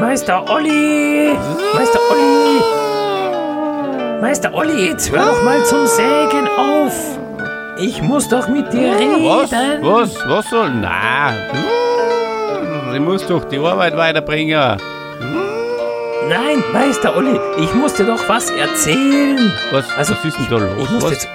[0.00, 1.32] Meister Olli!
[1.74, 2.60] Meister Olli!
[4.20, 7.18] Meister Olli, jetzt hör doch mal zum Sägen auf!
[7.78, 9.24] Ich muss doch mit dir reden!
[9.24, 9.50] Was?
[9.82, 10.28] Was?
[10.28, 10.70] Was soll?
[10.74, 11.32] Na,
[12.94, 14.76] ich muss doch die Arbeit weiterbringen.
[16.28, 19.50] Nein, Meister Olli, ich muss dir doch was erzählen!
[19.72, 20.72] Was, Also, was ist denn da los?
[20.78, 21.10] Ich muss, was?
[21.12, 21.28] jetzt,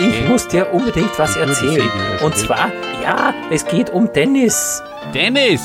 [0.00, 1.88] ich muss dir unbedingt was erzählen.
[2.22, 2.70] Und zwar,
[3.02, 4.82] ja, es geht um Dennis.
[5.14, 5.60] Dennis!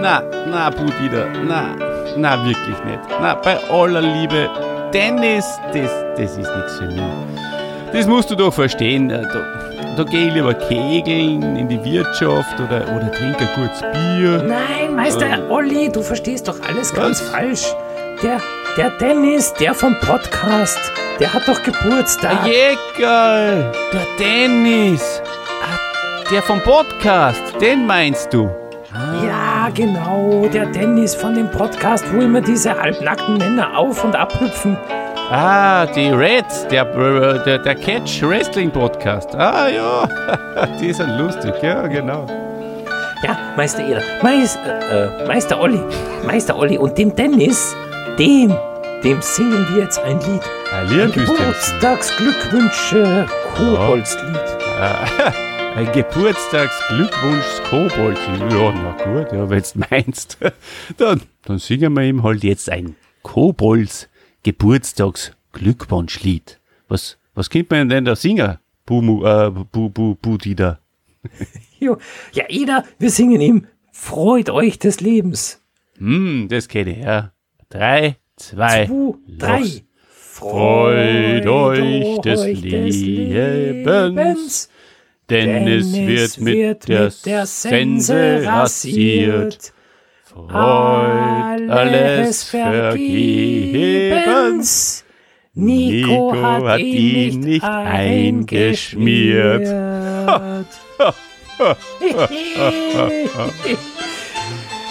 [0.00, 1.74] Na, na, Budida, na,
[2.16, 3.00] na, wirklich nicht.
[3.20, 4.48] Na, bei aller Liebe,
[4.92, 7.02] Dennis, das, das ist nichts für mich.
[7.92, 9.10] Das musst du doch verstehen.
[9.10, 13.80] äh, Da, da gehe ich lieber kegeln in die Wirtschaft oder, oder trinke ein gutes
[13.92, 14.42] Bier.
[14.46, 15.50] Nein, Meister Ähm.
[15.50, 17.30] Olli, du verstehst doch alles ganz Was?
[17.30, 17.64] falsch.
[18.22, 18.40] Der,
[18.76, 20.78] der Dennis, der vom Podcast,
[21.20, 22.32] der hat doch Geburtstag.
[22.42, 25.22] Ah, Jägerl, der Dennis.
[25.62, 25.78] Ah,
[26.30, 28.48] Der vom Podcast, den meinst du?
[29.24, 34.76] Ja, genau, der Dennis von dem Podcast, wo immer diese halbnackten Männer auf- und abhüpfen.
[35.30, 39.32] Ah, die Reds, der, äh, der, der Catch Wrestling Podcast.
[39.36, 40.08] Ah ja,
[40.80, 42.26] die sind lustig, ja, genau.
[43.22, 45.80] Ja, Meister Eder, Meis, äh, äh, Meister Olli,
[46.26, 47.76] Meister Olli und dem Dennis,
[48.18, 48.56] dem,
[49.04, 50.42] dem singen wir jetzt ein Lied.
[50.72, 53.26] Ein Geburtstagsglückwünsche,
[53.56, 54.40] Koboldslied.
[55.76, 58.18] Ein Geburtstagsglückwunsch Kobold.
[58.50, 60.36] Ja, na gut, ja, wenn du meinst.
[60.98, 64.08] Dann, dann singen wir ihm halt jetzt ein Kobolds
[64.42, 66.58] Geburtstagsglückwunschlied.
[66.88, 68.58] Was, was könnte man denn da singen?
[68.84, 70.80] Bumu, äh, bu, bu, Budida.
[71.78, 71.98] Jo,
[72.32, 75.62] ja, Eder, wir singen ihm Freut euch des Lebens.
[75.98, 77.32] Hm, das kenne ich, ja.
[77.68, 79.58] Drei, zwei, Zwei, drei.
[79.60, 79.82] los.
[80.10, 84.68] Freut euch des Lebens,
[85.28, 87.10] denn es wird mit der
[87.46, 89.72] Sense rasiert.
[90.24, 92.44] Freut alles
[93.64, 95.04] vergebens.
[95.52, 99.66] Nico hat ihn nicht eingeschmiert.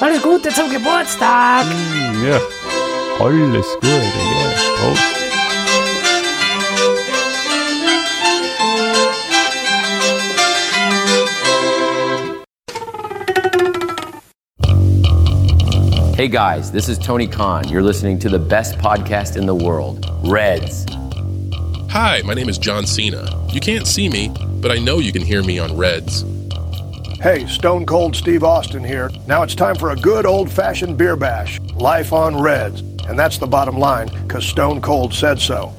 [0.02, 1.66] Alles Gute zum Geburtstag.
[2.26, 2.40] Ja,
[3.20, 4.52] alles Gute, ja.
[4.78, 5.20] Prost.
[16.16, 17.68] Hey guys, this is Tony Khan.
[17.68, 20.86] You're listening to the best podcast in the world, Reds.
[21.90, 23.26] Hi, my name is John Cena.
[23.50, 24.32] You can't see me,
[24.62, 26.24] but I know you can hear me on Reds.
[27.22, 29.10] Hey, Stone Cold Steve Austin here.
[29.28, 31.60] Now it's time for a good old fashioned beer bash.
[31.76, 32.89] Life on Reds.
[33.10, 35.74] And that's the bottom line, because Stone Cold said so.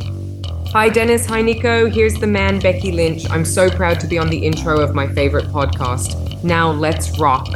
[0.73, 1.27] Hi, Dennis.
[1.27, 1.89] Hi, Nico.
[1.89, 3.29] Here's the man, Becky Lynch.
[3.31, 6.43] I'm so proud to be on the intro of my favorite podcast.
[6.43, 7.49] Now, let's rock.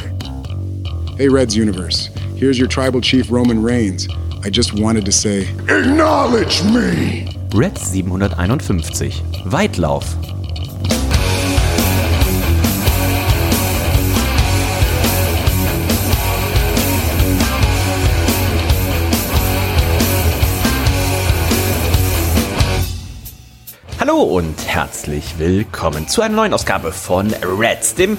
[1.16, 2.06] Hey, Reds Universe.
[2.36, 4.08] Here's your tribal chief, Roman Reigns.
[4.44, 7.28] I just wanted to say, Acknowledge me!
[7.54, 9.10] Reds 751.
[9.50, 10.33] Weitlauf.
[24.14, 28.16] Hallo und herzlich willkommen zu einer neuen Ausgabe von Reds, dem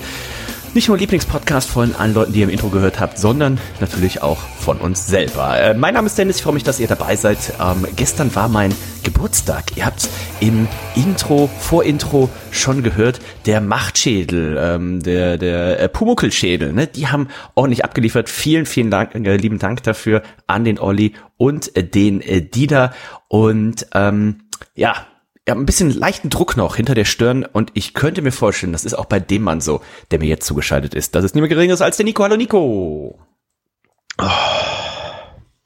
[0.74, 4.40] nicht nur Lieblingspodcast von allen Leuten, die ihr im Intro gehört habt, sondern natürlich auch
[4.60, 5.58] von uns selber.
[5.58, 7.38] Äh, mein Name ist Dennis, ich freue mich, dass ihr dabei seid.
[7.62, 9.78] Ähm, gestern war mein Geburtstag.
[9.78, 10.10] Ihr habt
[10.42, 16.88] im Intro, Vorintro schon gehört, der Machtschädel, ähm, der, der äh, Pumuckelschädel, ne?
[16.88, 18.30] die haben ordentlich abgeliefert.
[18.30, 22.94] Vielen, vielen Dank, äh, lieben Dank dafür an den Olli und äh, den äh, Dieter.
[23.30, 24.42] Und ähm,
[24.74, 25.06] ja,
[25.48, 28.84] ja, ein bisschen leichten Druck noch hinter der Stirn und ich könnte mir vorstellen, das
[28.84, 31.14] ist auch bei dem Mann so, der mir jetzt zugeschaltet ist.
[31.14, 32.24] Das ist niemand geringeres als der Nico.
[32.24, 33.20] Hallo Nico.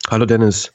[0.09, 0.73] Hallo Dennis.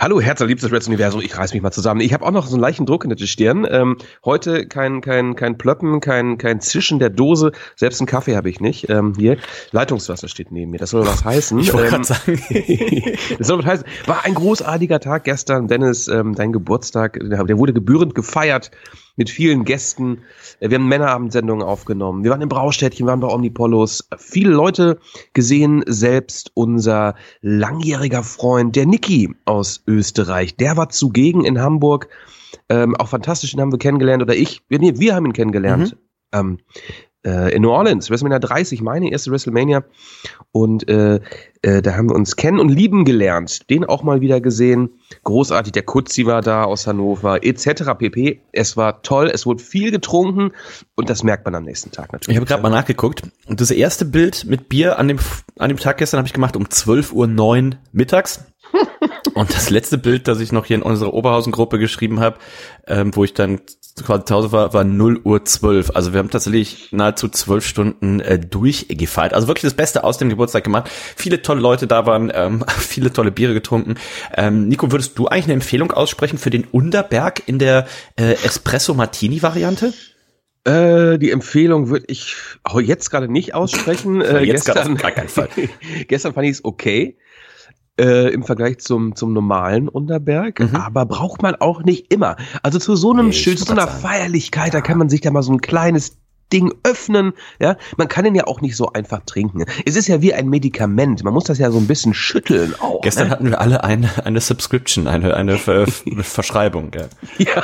[0.00, 1.20] Hallo, herzliebstes Reds Universum.
[1.20, 2.00] Ich reiß mich mal zusammen.
[2.00, 3.66] Ich habe auch noch so einen leichten Druck in der Stirn.
[3.70, 7.52] Ähm, heute kein kein kein Plöppen, kein kein Zischen der Dose.
[7.76, 8.88] Selbst einen Kaffee habe ich nicht.
[8.88, 9.36] Ähm, hier
[9.72, 10.78] Leitungswasser steht neben mir.
[10.78, 11.58] Das soll was heißen.
[11.58, 12.40] Ich wollte Ähm, sagen.
[13.38, 13.86] das soll was heißen.
[14.06, 16.08] War ein großartiger Tag gestern, Dennis.
[16.08, 18.70] Ähm, dein Geburtstag, der wurde gebührend gefeiert
[19.16, 20.22] mit vielen Gästen.
[20.60, 22.24] Äh, Wir haben Männerabendsendungen aufgenommen.
[22.24, 24.08] Wir waren im Braustädtchen, waren bei Omnipolos.
[24.18, 24.98] Viele Leute
[25.34, 32.08] gesehen, selbst unser langjähriger Freund, der Niki aus Österreich, der war zugegen in Hamburg.
[32.68, 34.22] Ähm, auch fantastisch, den haben wir kennengelernt.
[34.22, 35.96] Oder ich, wir- nee, wir haben ihn kennengelernt.
[36.32, 36.58] Ähm,
[37.26, 39.84] äh, in New Orleans, WrestleMania 30, meine erste WrestleMania.
[40.52, 41.20] Und äh,
[41.62, 43.70] äh, da haben wir uns kennen und lieben gelernt.
[43.70, 44.90] Den auch mal wieder gesehen.
[45.24, 47.92] Großartig, der Kutzi war da aus Hannover, etc.
[47.98, 48.40] pp.
[48.52, 50.52] Es war toll, es wurde viel getrunken
[50.96, 52.34] und das merkt man am nächsten Tag natürlich.
[52.34, 55.18] Ich habe gerade mal nachgeguckt und das erste Bild mit Bier an dem,
[55.58, 57.12] an dem Tag gestern habe ich gemacht um 12.09
[57.72, 58.44] Uhr mittags.
[59.32, 62.38] Und das letzte Bild, das ich noch hier in unserer Oberhausen-Gruppe geschrieben habe,
[62.86, 63.60] ähm, wo ich dann
[64.02, 65.92] quasi zu Hause war, war 0 Uhr 12.
[65.94, 69.32] Also wir haben tatsächlich nahezu zwölf Stunden äh, durchgefeiert.
[69.34, 70.90] Also wirklich das Beste aus dem Geburtstag gemacht.
[71.16, 73.94] Viele tolle Leute da waren, ähm, viele tolle Biere getrunken.
[74.36, 77.86] Ähm, Nico, würdest du eigentlich eine Empfehlung aussprechen für den Unterberg in der
[78.16, 79.92] äh, Espresso-Martini-Variante?
[80.64, 84.22] Äh, die Empfehlung würde ich auch jetzt gerade nicht aussprechen.
[84.22, 85.48] Äh, jetzt gestern, gar keinen Fall.
[86.08, 87.16] gestern fand ich es okay.
[87.96, 90.74] Äh, im Vergleich zum, zum normalen Unterberg, Mhm.
[90.74, 92.34] aber braucht man auch nicht immer.
[92.64, 93.86] Also zu so einem Nee, Schild, zu so einer.
[93.86, 96.16] Feierlichkeit, da kann man sich da mal so ein kleines
[96.52, 97.76] Ding öffnen, ja.
[97.96, 99.64] Man kann den ja auch nicht so einfach trinken.
[99.86, 101.22] Es ist ja wie ein Medikament.
[101.24, 103.00] Man muss das ja so ein bisschen schütteln auch.
[103.00, 103.30] Gestern ne?
[103.30, 105.86] hatten wir alle eine, eine Subscription, eine, eine Ver
[106.22, 106.90] Verschreibung.
[106.94, 107.04] Ja.
[107.38, 107.62] Ja.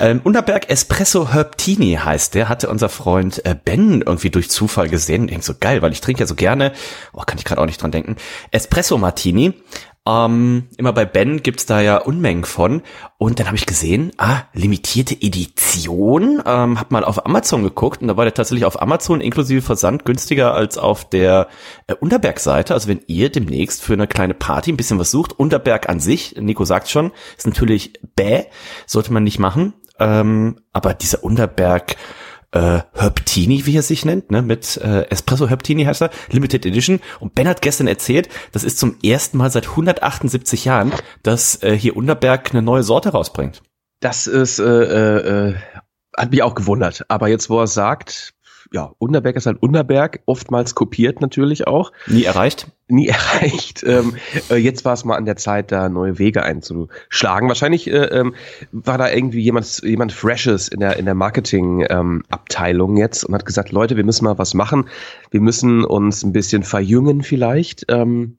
[0.00, 5.22] Ähm, Unterberg Espresso Herbtini heißt der, hatte unser Freund äh, Ben irgendwie durch Zufall gesehen.
[5.22, 6.72] Und denkt so geil, weil ich trinke ja so gerne,
[7.12, 8.16] oh, kann ich gerade auch nicht dran denken,
[8.50, 9.54] Espresso Martini.
[10.06, 12.82] Ähm, immer bei Ben gibt's da ja Unmengen von.
[13.16, 16.42] Und dann habe ich gesehen, ah, limitierte Edition.
[16.44, 20.04] Ähm, hab mal auf Amazon geguckt und da war der tatsächlich auf Amazon inklusive Versand
[20.04, 21.48] günstiger als auf der
[21.86, 22.74] äh, Unterberg-Seite.
[22.74, 26.34] Also wenn ihr demnächst für eine kleine Party ein bisschen was sucht, Unterberg an sich,
[26.38, 28.44] Nico sagt schon, ist natürlich bäh,
[28.86, 29.72] sollte man nicht machen.
[29.98, 31.96] Ähm, aber dieser Unterberg
[32.54, 37.00] äh, Herbtini, wie er sich nennt, ne, mit äh, Espresso Herbtini heißt er, Limited Edition.
[37.20, 40.92] Und Ben hat gestern erzählt, das ist zum ersten Mal seit 178 Jahren,
[41.22, 43.62] dass äh, hier Unterberg eine neue Sorte rausbringt.
[44.00, 45.54] Das ist, äh, äh, äh,
[46.16, 47.04] hat mich auch gewundert.
[47.08, 48.33] Aber jetzt, wo er sagt,
[48.74, 52.66] ja, Unterberg ist halt Unterberg, oftmals kopiert natürlich auch, Nie erreicht.
[52.88, 53.84] nie erreicht.
[53.86, 54.16] Ähm,
[54.50, 57.46] äh, jetzt war es mal an der Zeit, da neue Wege einzuschlagen.
[57.46, 58.34] Wahrscheinlich äh, ähm,
[58.72, 63.70] war da irgendwie jemand, jemand Freshes in der, in der Marketing-Abteilung jetzt und hat gesagt,
[63.70, 64.88] Leute, wir müssen mal was machen.
[65.30, 67.84] Wir müssen uns ein bisschen verjüngen vielleicht.
[67.88, 68.38] Ähm,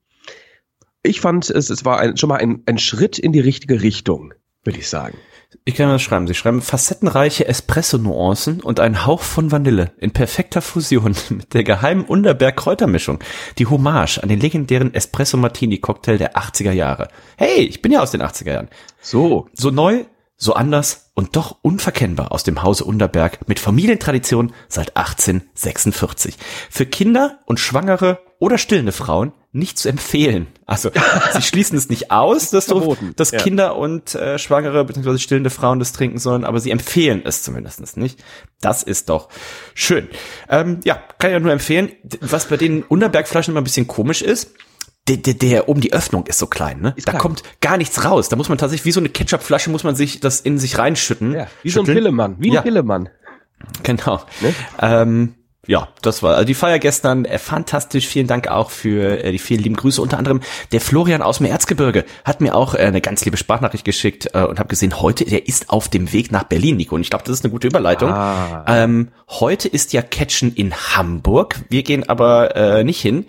[1.02, 4.34] ich fand, es, es war ein, schon mal ein, ein Schritt in die richtige Richtung,
[4.66, 5.18] würde ich sagen.
[5.63, 6.28] Ich kann das schreiben.
[6.28, 12.06] Sie schreiben facettenreiche Espresso-Nuancen und einen Hauch von Vanille in perfekter Fusion mit der geheimen
[12.06, 13.19] Unterberg-Kräutermischung.
[13.57, 17.07] Die Hommage an den legendären Espresso-Martini-Cocktail der 80er Jahre.
[17.38, 18.69] Hey, ich bin ja aus den 80er Jahren.
[19.00, 20.06] So, So neu,
[20.38, 26.36] so anders und doch unverkennbar aus dem Hause Unterberg mit Familientradition seit 1846.
[26.69, 30.48] Für Kinder und Schwangere oder stillende Frauen nicht zu empfehlen.
[30.66, 30.92] Also
[31.34, 33.40] sie schließen es nicht aus, dass, du, dass ja.
[33.40, 35.18] Kinder und äh, Schwangere bzw.
[35.18, 38.24] stillende Frauen das trinken sollen, aber sie empfehlen es zumindest nicht.
[38.62, 39.30] Das ist doch
[39.74, 40.10] schön.
[40.50, 41.92] Ähm, ja, kann ich ja nur empfehlen.
[42.22, 44.52] Was bei den Unterbergflaschen immer ein bisschen komisch ist,
[45.07, 46.94] der, der, der oben die Öffnung ist so klein, ne?
[46.96, 47.22] Ist da klein.
[47.22, 48.28] kommt gar nichts raus.
[48.28, 51.34] Da muss man tatsächlich wie so eine Ketchupflasche muss man sich das in sich reinschütten.
[51.34, 51.98] ja, wie so ein Schütteln.
[52.04, 52.62] Pillemann, wie ein Ja.
[52.62, 53.10] Pillemann.
[53.84, 54.22] Genau.
[54.42, 54.54] Ne?
[54.81, 55.36] Ähm,
[55.68, 58.08] ja, das war also die Feier gestern äh, fantastisch.
[58.08, 60.02] Vielen Dank auch für äh, die vielen lieben Grüße.
[60.02, 60.42] Unter anderem
[60.72, 64.44] der Florian aus dem Erzgebirge hat mir auch äh, eine ganz liebe Sprachnachricht geschickt äh,
[64.44, 66.96] und habe gesehen, heute der ist auf dem Weg nach Berlin, Nico.
[66.96, 68.12] Und ich glaube, das ist eine gute Überleitung.
[68.12, 68.66] Ah.
[68.68, 71.56] Ähm, heute ist ja Catchen in Hamburg.
[71.70, 73.26] Wir gehen aber äh, nicht hin,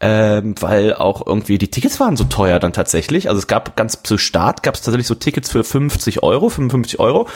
[0.00, 3.28] ähm, weil auch irgendwie die Tickets waren so teuer dann tatsächlich.
[3.28, 6.98] Also es gab ganz zu Start gab es tatsächlich so Tickets für 50 Euro, 55
[6.98, 7.28] Euro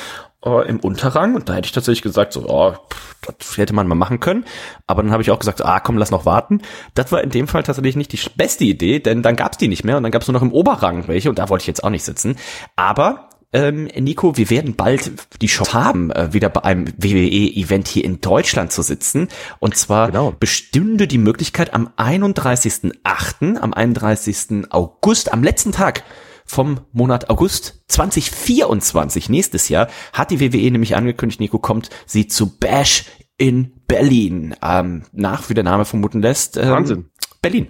[0.44, 3.86] äh, im Unterrang und da hätte ich tatsächlich gesagt, so, oh, pff, das hätte man
[3.86, 4.44] mal machen können.
[4.86, 6.62] Aber dann habe ich auch gesagt, ah, komm, lass noch warten.
[6.94, 9.84] Das war in dem Fall tatsächlich nicht die beste Idee, denn dann gab's die nicht
[9.84, 11.90] mehr und dann gab's nur noch im Oberrang welche und da wollte ich jetzt auch
[11.90, 12.36] nicht sitzen.
[12.76, 15.10] Aber ähm, Nico, wir werden bald
[15.42, 19.28] die Chance haben, äh, wieder bei einem WWE-Event hier in Deutschland zu sitzen.
[19.58, 20.32] Und zwar Genau.
[20.38, 24.70] bestünde die Möglichkeit am 31.08., am 31.
[24.70, 26.04] August, am letzten Tag
[26.50, 32.58] vom Monat August 2024, nächstes Jahr, hat die WWE nämlich angekündigt, Nico kommt sie zu
[32.58, 33.04] Bash
[33.38, 34.54] in Berlin.
[34.62, 36.56] Ähm, nach, wie der Name vermuten lässt.
[36.56, 37.10] Ähm, Wahnsinn.
[37.40, 37.68] Berlin.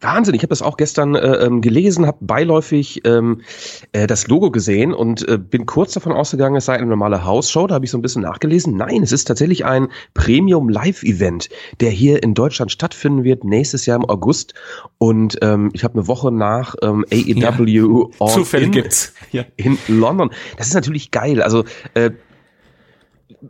[0.00, 3.42] Wahnsinn, ich habe das auch gestern äh, ähm, gelesen, habe beiläufig ähm,
[3.92, 7.66] äh, das Logo gesehen und äh, bin kurz davon ausgegangen, es sei eine normale Hausshow.
[7.66, 8.76] Da habe ich so ein bisschen nachgelesen.
[8.76, 11.48] Nein, es ist tatsächlich ein Premium-Live-Event,
[11.80, 14.54] der hier in Deutschland stattfinden wird, nächstes Jahr im August.
[14.98, 19.12] Und ähm, ich habe eine Woche nach ähm, AEW All Zufälle In gibt's.
[19.32, 19.44] Ja.
[19.56, 20.30] in London.
[20.56, 21.42] Das ist natürlich geil.
[21.42, 22.10] Also äh,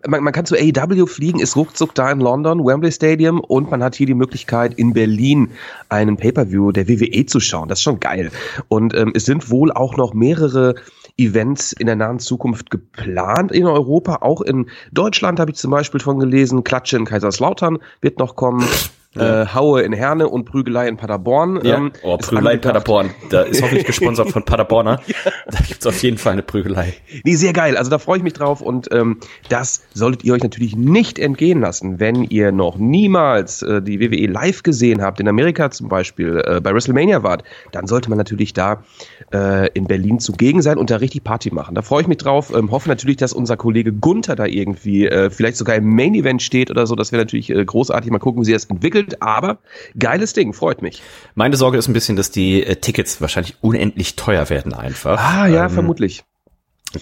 [0.07, 3.83] man, man kann zu AEW fliegen, ist ruckzuck da in London, Wembley Stadium und man
[3.83, 5.51] hat hier die Möglichkeit, in Berlin
[5.89, 7.69] einen Pay-Per-View der WWE zu schauen.
[7.69, 8.31] Das ist schon geil.
[8.69, 10.75] Und ähm, es sind wohl auch noch mehrere
[11.17, 14.19] Events in der nahen Zukunft geplant in Europa.
[14.21, 16.65] Auch in Deutschland habe ich zum Beispiel von gelesen.
[16.65, 18.67] Klatsche in Kaiserslautern wird noch kommen.
[19.17, 21.61] Äh, Haue in Herne und Prügelei in Paderborn.
[21.65, 21.79] Ja.
[21.79, 22.61] Ähm, oh, Prügelei in.
[22.61, 23.11] Paderborn.
[23.31, 25.01] Da ist hoffentlich gesponsert von Paderborner.
[25.51, 26.95] Da gibt's auf jeden Fall eine Prügelei.
[27.25, 27.77] Nee, sehr geil.
[27.77, 31.61] Also da freue ich mich drauf und ähm, das solltet ihr euch natürlich nicht entgehen
[31.61, 36.41] lassen, wenn ihr noch niemals äh, die WWE live gesehen habt, in Amerika zum Beispiel,
[36.47, 38.85] äh, bei WrestleMania wart, dann sollte man natürlich da
[39.33, 41.75] äh, in Berlin zugegen sein und da richtig Party machen.
[41.75, 42.53] Da freue ich mich drauf.
[42.55, 46.43] Ähm, hoffe natürlich, dass unser Kollege Gunther da irgendwie äh, vielleicht sogar im Main Event
[46.43, 46.95] steht oder so.
[46.95, 48.11] Das wäre natürlich äh, großartig.
[48.11, 49.00] Mal gucken, wie sie das entwickelt.
[49.21, 49.59] Aber
[49.99, 51.03] geiles Ding, freut mich.
[51.35, 55.19] Meine Sorge ist ein bisschen, dass die äh, Tickets wahrscheinlich unendlich teuer werden einfach.
[55.19, 56.25] Ah ja, Ähm, vermutlich.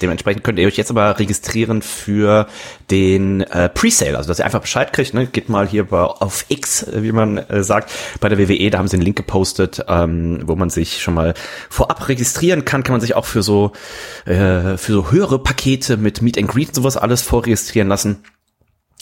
[0.03, 2.47] Dementsprechend könnt ihr euch jetzt aber registrieren für
[2.91, 5.15] den äh, Presale, also dass ihr einfach Bescheid kriegt.
[5.15, 5.27] Ne?
[5.27, 7.91] Geht mal hier bei, auf X, äh, wie man äh, sagt,
[8.21, 11.33] bei der WWE, da haben sie einen Link gepostet, ähm, wo man sich schon mal
[11.71, 12.83] vorab registrieren kann.
[12.83, 13.73] Kann man sich auch für so
[14.27, 18.23] äh, für so höhere Pakete mit Meet and Greet und sowas alles vorregistrieren lassen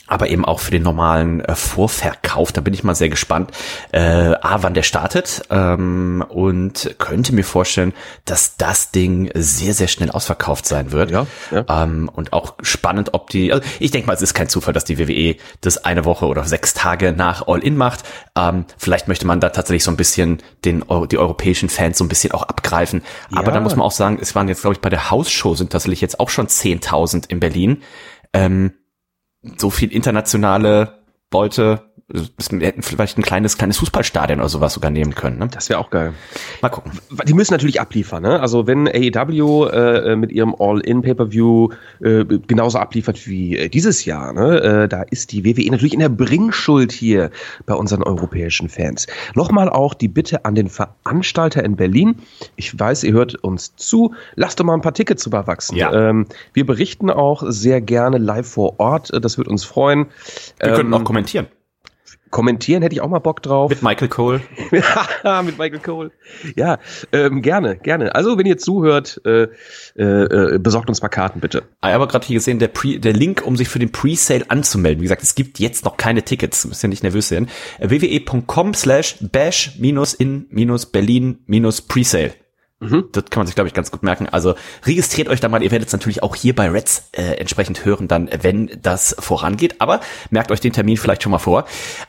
[0.07, 2.51] aber eben auch für den normalen äh, Vorverkauf.
[2.51, 3.51] Da bin ich mal sehr gespannt,
[3.91, 7.93] äh, a, wann der startet ähm, und könnte mir vorstellen,
[8.25, 11.11] dass das Ding sehr, sehr schnell ausverkauft sein wird.
[11.11, 11.65] Ja, ja.
[11.83, 14.85] Ähm, und auch spannend, ob die, also ich denke mal, es ist kein Zufall, dass
[14.85, 18.03] die WWE das eine Woche oder sechs Tage nach All-In macht.
[18.37, 22.09] Ähm, vielleicht möchte man da tatsächlich so ein bisschen den, die europäischen Fans so ein
[22.09, 23.01] bisschen auch abgreifen.
[23.31, 23.53] Aber Ja.
[23.53, 26.01] da muss man auch sagen, es waren jetzt, glaube ich, bei der Hausshow sind tatsächlich
[26.01, 27.83] jetzt auch schon 10.000 in Berlin.
[28.33, 28.73] Ähm,
[29.57, 30.99] so viel internationale
[31.31, 35.39] Leute, wir hätten vielleicht ein kleines, kleines Fußballstadion oder sowas sogar nehmen können.
[35.39, 35.49] Ne?
[35.51, 36.13] Das wäre auch geil.
[36.61, 36.93] Mal gucken.
[37.27, 38.23] die müssen natürlich abliefern.
[38.23, 38.39] Ne?
[38.39, 41.69] Also wenn AEW äh, mit ihrem All-In-Pay-Per-View
[42.01, 44.61] äh, genauso abliefert wie äh, dieses Jahr, ne?
[44.61, 47.29] äh, da ist die WWE natürlich in der Bringschuld hier
[47.65, 49.07] bei unseren europäischen Fans.
[49.35, 52.15] Nochmal auch die Bitte an den Veranstalter in Berlin.
[52.55, 54.13] Ich weiß, ihr hört uns zu.
[54.35, 55.75] Lasst doch mal ein paar Tickets überwachsen.
[55.75, 55.91] Ja.
[55.91, 59.11] Ähm, wir berichten auch sehr gerne live vor Ort.
[59.21, 60.05] Das wird uns freuen.
[60.59, 61.47] Wir könnten Ähm, auch kommentieren.
[62.29, 63.69] Kommentieren hätte ich auch mal Bock drauf.
[63.69, 64.41] Mit Michael Cole.
[64.71, 66.11] mit Michael Cole.
[66.55, 66.79] Ja,
[67.11, 68.15] ähm, gerne, gerne.
[68.15, 69.47] Also, wenn ihr zuhört, äh,
[69.95, 71.63] äh, äh, besorgt uns mal Karten, bitte.
[71.81, 74.49] Ah, Ich habe gerade hier gesehen, der, Pre, der Link, um sich für den Presale
[74.49, 75.01] anzumelden.
[75.01, 76.65] Wie gesagt, es gibt jetzt noch keine Tickets.
[76.65, 77.47] Müsst ihr nicht nervös sein.
[77.79, 82.33] Äh, www.com slash bash minus in minus Berlin minus Presale.
[82.79, 84.29] Das kann man sich, glaube ich, ganz gut merken.
[84.29, 84.53] Also
[84.85, 85.63] registriert euch da mal.
[85.63, 89.81] Ihr werdet es natürlich auch hier bei Reds äh, entsprechend hören, dann, wenn das vorangeht.
[89.81, 91.65] Aber merkt euch den Termin vielleicht schon mal vor.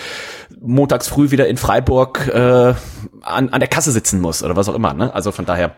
[0.60, 2.74] montags früh wieder in Freiburg äh,
[3.22, 4.94] an, an der Kasse sitzen muss oder was auch immer.
[4.94, 5.14] Ne?
[5.14, 5.76] Also von daher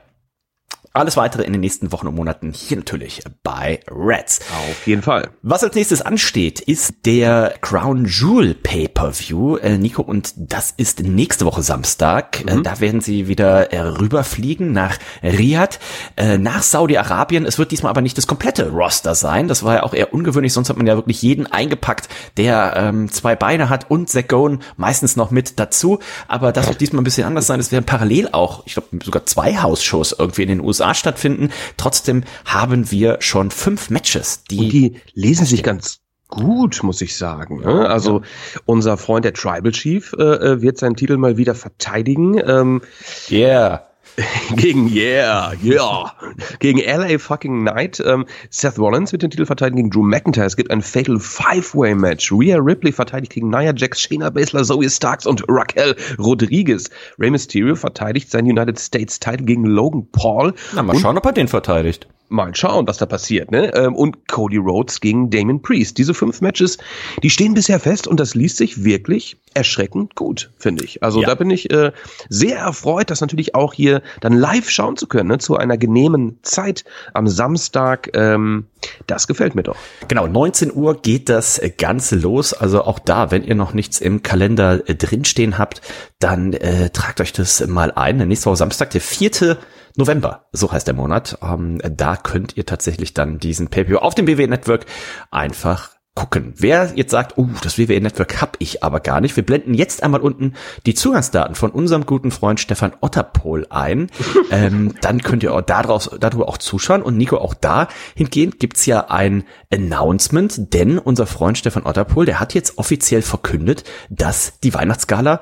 [0.94, 4.40] alles weitere in den nächsten Wochen und Monaten hier natürlich bei Reds.
[4.70, 5.30] Auf jeden Fall.
[5.44, 11.46] Was als nächstes ansteht, ist der Crown Jewel Pay-Per-View, äh, Nico, und das ist nächste
[11.46, 12.44] Woche Samstag.
[12.46, 15.80] Äh, da werden sie wieder äh, rüberfliegen nach Riyadh,
[16.18, 17.46] äh, nach Saudi-Arabien.
[17.46, 19.48] Es wird diesmal aber nicht das komplette Roster sein.
[19.48, 23.12] Das war ja auch eher ungewöhnlich, sonst hat man ja wirklich jeden eingepackt, der ähm,
[23.12, 26.00] zwei Beine hat und Zagone meistens noch mit dazu.
[26.28, 27.60] Aber das wird diesmal ein bisschen anders sein.
[27.60, 31.50] Es werden parallel auch, ich glaube, sogar zwei Hausshows irgendwie in den USA stattfinden.
[31.78, 37.18] Trotzdem haben wir schon fünf Matches, die, Und die lesen sich ganz gut, muss ich
[37.18, 37.62] sagen.
[37.62, 37.90] Ne?
[37.90, 38.22] Also
[38.66, 42.40] unser Freund der Tribal Chief äh, äh, wird seinen Titel mal wieder verteidigen.
[42.46, 42.82] Ähm,
[43.30, 43.89] yeah.
[44.56, 46.14] gegen Yeah, yeah,
[46.60, 48.02] gegen LA fucking Knight.
[48.06, 50.46] Ähm, Seth Rollins wird den Titel verteidigen gegen Drew McIntyre.
[50.46, 52.32] Es gibt ein Fatal Five-Way Match.
[52.32, 56.90] Rhea Ripley verteidigt gegen Nia Jax, Shayna Baszler, Zoe Starks und Raquel Rodriguez.
[57.20, 60.54] Rey Mysterio verteidigt seinen United States Title gegen Logan Paul.
[60.74, 62.08] Na, mal Und schauen, ob er den verteidigt.
[62.30, 63.74] Mal schauen, was da passiert, ne?
[63.74, 65.98] Ähm, Und Cody Rhodes gegen Damon Priest.
[65.98, 66.78] Diese fünf Matches,
[67.24, 71.02] die stehen bisher fest und das liest sich wirklich erschreckend gut, finde ich.
[71.02, 71.28] Also Ja.
[71.30, 71.92] da bin ich äh,
[72.30, 75.38] sehr erfreut, das natürlich auch hier dann live schauen zu können, ne?
[75.40, 78.12] zu einer genehmen Zeit am Samstag.
[78.14, 78.68] Ähm,
[79.08, 79.76] das gefällt mir doch.
[80.08, 82.54] Genau, 19 Uhr geht das Ganze los.
[82.54, 85.82] Also auch da, wenn ihr noch nichts im Kalender äh, drinstehen habt,
[86.20, 88.18] dann äh, tragt euch das mal ein.
[88.28, 89.58] Nächste Woche Samstag, der 4.
[89.96, 91.38] November, so heißt der Monat.
[91.42, 94.86] Ähm, da könnt ihr tatsächlich dann diesen Pay-Per-View auf dem BW Network
[95.32, 96.54] einfach gucken.
[96.58, 100.04] Wer jetzt sagt, oh, das WWE Network hab ich aber gar nicht, wir blenden jetzt
[100.04, 100.54] einmal unten
[100.86, 104.10] die Zugangsdaten von unserem guten Freund Stefan Otterpohl ein.
[104.52, 107.04] ähm, dann könnt ihr auch daraus, darüber auch zuschauen.
[107.04, 112.42] Und Nico, auch da hingehend gibt's ja ein Announcement, denn unser Freund Stefan Otterpohl, der
[112.42, 115.42] hat jetzt offiziell verkündet, dass die Weihnachtsgala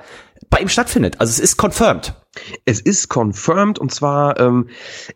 [0.49, 1.19] bei ihm stattfindet.
[1.19, 2.13] Also es ist confirmed.
[2.65, 4.67] Es ist confirmed und zwar, ähm,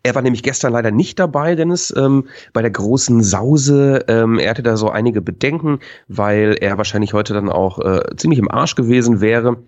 [0.02, 4.04] er war nämlich gestern leider nicht dabei, Dennis, ähm, bei der großen Sause.
[4.08, 8.40] Ähm, er hatte da so einige Bedenken, weil er wahrscheinlich heute dann auch äh, ziemlich
[8.40, 9.58] im Arsch gewesen wäre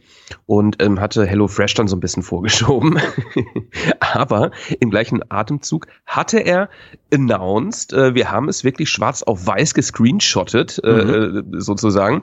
[0.47, 2.99] und ähm, hatte Hello Fresh dann so ein bisschen vorgeschoben.
[4.15, 6.69] Aber im gleichen Atemzug hatte er
[7.13, 11.55] announced, äh, wir haben es wirklich schwarz auf weiß gescreenshottet, äh, Mhm.
[11.55, 12.23] äh, sozusagen.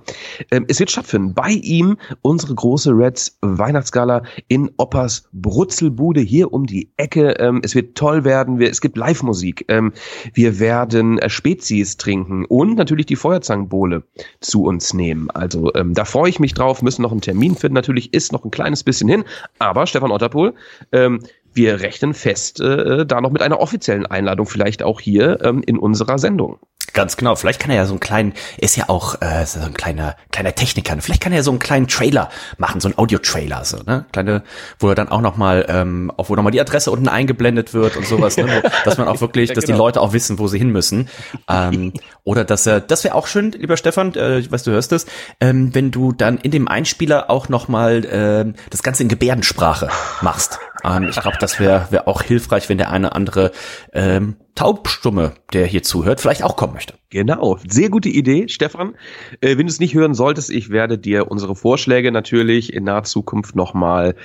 [0.52, 1.34] Ähm, es wird stattfinden.
[1.34, 7.36] Bei ihm unsere große Reds Weihnachtsgala in Oppers Brutzelbude hier um die Ecke.
[7.40, 8.60] Ähm, es wird toll werden.
[8.60, 9.66] Wir, es gibt Live-Musik.
[9.68, 9.94] Ähm,
[10.34, 14.04] wir werden äh, Spezies trinken und natürlich die Feuerzangenbowle
[14.40, 15.30] zu uns nehmen.
[15.32, 16.82] Also ähm, da freue ich mich drauf.
[16.82, 17.76] Müssen noch einen Termin finden.
[17.76, 19.24] Natürlich ist noch ein kleines bisschen hin.
[19.60, 20.54] Aber Stefan Otterpohl,
[20.92, 21.22] ähm,
[21.54, 25.78] wir rechnen fest äh, da noch mit einer offiziellen Einladung, vielleicht auch hier ähm, in
[25.78, 26.60] unserer Sendung.
[26.94, 27.36] Ganz genau.
[27.36, 30.54] Vielleicht kann er ja so einen kleinen, ist ja auch äh, so ein kleiner, kleiner
[30.54, 30.96] Techniker.
[31.00, 34.06] Vielleicht kann er ja so einen kleinen Trailer machen, so einen Audio-Trailer, so, ne?
[34.12, 34.44] Kleine,
[34.80, 38.06] wo er dann auch nochmal, ähm, auch wo nochmal die Adresse unten eingeblendet wird und
[38.06, 38.64] sowas, ne?
[38.84, 41.08] Dass man auch wirklich, dass die Leute auch wissen, wo sie hin müssen.
[41.48, 41.94] Ähm,
[42.24, 45.06] oder dass er, das wäre auch schön, lieber Stefan, äh, ich weiß, du hörst es,
[45.40, 49.90] ähm, wenn du dann in dem Einspieler auch nochmal ähm, das Ganze in Gebärdensprache
[50.22, 50.60] machst.
[50.84, 53.52] Ähm, ich glaube, das wäre wär auch hilfreich, wenn der eine andere
[53.94, 56.94] ähm, Taubstumme, der hier zuhört, vielleicht auch kommen möchte.
[57.10, 58.96] Genau, sehr gute Idee, Stefan.
[59.40, 63.04] Äh, wenn du es nicht hören solltest, ich werde dir unsere Vorschläge natürlich in naher
[63.04, 64.16] Zukunft nochmal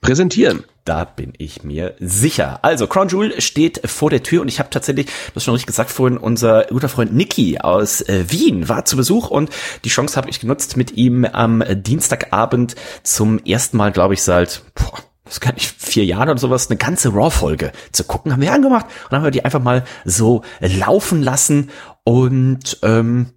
[0.00, 0.64] präsentieren.
[0.84, 2.60] Da bin ich mir sicher.
[2.62, 5.66] Also, Crown Jewel steht vor der Tür und ich habe tatsächlich, du hast schon richtig
[5.66, 9.50] gesagt vorhin, unser guter Freund Niki aus äh, Wien war zu Besuch und
[9.84, 14.62] die Chance habe ich genutzt, mit ihm am Dienstagabend zum ersten Mal, glaube ich, seit
[14.74, 18.52] boah, das kann nicht vier Jahren oder sowas, eine ganze Raw-Folge zu gucken, haben wir
[18.52, 21.70] angemacht und haben wir die einfach mal so laufen lassen
[22.04, 23.32] und ähm,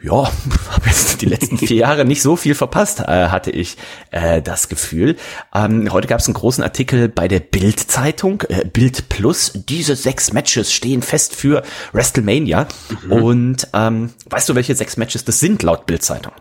[0.00, 0.12] ja,
[0.70, 3.76] habe jetzt die letzten vier Jahre nicht so viel verpasst, äh, hatte ich
[4.10, 5.16] äh, das Gefühl.
[5.54, 9.52] Ähm, heute gab es einen großen Artikel bei der Bild-Zeitung, äh, Bild Plus.
[9.54, 12.68] Diese sechs Matches stehen fest für WrestleMania.
[13.08, 16.32] Und ähm, weißt du, welche sechs Matches das sind laut Bild-Zeitung?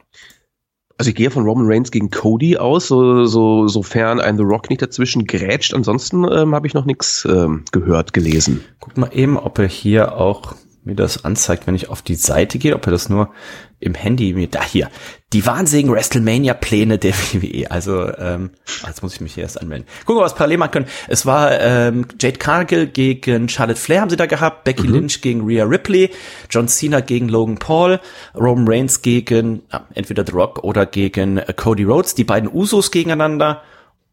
[0.98, 4.70] Also ich gehe von Roman Reigns gegen Cody aus, so, so, sofern ein The Rock
[4.70, 5.74] nicht dazwischen grätscht.
[5.76, 8.62] Ansonsten ähm, habe ich noch nichts ähm, gehört, gelesen.
[8.80, 10.56] Guck mal eben, ob er hier auch
[10.88, 13.32] mir das anzeigt, wenn ich auf die Seite gehe, ob er das nur
[13.80, 14.90] im Handy mir da hier
[15.34, 17.70] die wahnsinnigen WrestleMania Pläne der WWE.
[17.70, 18.52] Also ähm,
[18.86, 19.86] jetzt muss ich mich hier erst anmelden.
[20.06, 20.88] Gucken wir, was parallel machen können.
[21.08, 25.46] Es war ähm, Jade Cargill gegen Charlotte Flair haben sie da gehabt, Becky Lynch gegen
[25.46, 26.10] Rhea Ripley,
[26.50, 28.00] John Cena gegen Logan Paul,
[28.36, 32.92] Roman Reigns gegen äh, entweder The Rock oder gegen äh, Cody Rhodes, die beiden Usos
[32.92, 33.62] gegeneinander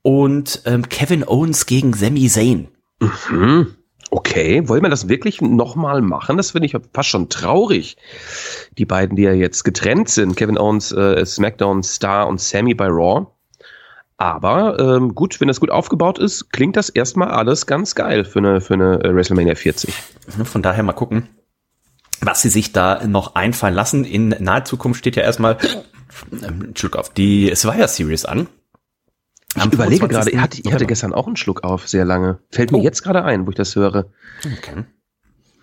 [0.03, 2.69] und ähm, Kevin Owens gegen Sami Zayn.
[3.01, 3.75] Mhm.
[4.15, 6.37] Okay, wollen wir das wirklich nochmal machen?
[6.37, 7.97] Das finde ich fast schon traurig.
[8.79, 12.87] Die beiden, die ja jetzt getrennt sind, Kevin Owens, äh, SmackDown Star und Sammy bei
[12.87, 13.27] Raw.
[14.17, 18.39] Aber ähm, gut, wenn das gut aufgebaut ist, klingt das erstmal alles ganz geil für
[18.39, 19.93] eine, für eine äh, WrestleMania 40.
[20.45, 21.29] Von daher mal gucken,
[22.21, 24.05] was sie sich da noch einfallen lassen.
[24.05, 25.59] In naher Zukunft steht ja erstmal
[26.31, 28.47] ähm, Entschuldigung, auf die Survivor Series an.
[29.57, 30.09] Ich überlege 25.
[30.11, 32.39] gerade, ich hatte, ich hatte gestern auch einen Schluck auf, sehr lange.
[32.51, 32.83] Fällt mir Oh.
[32.83, 34.07] jetzt gerade ein, wo ich das höre.
[34.41, 34.85] Okay.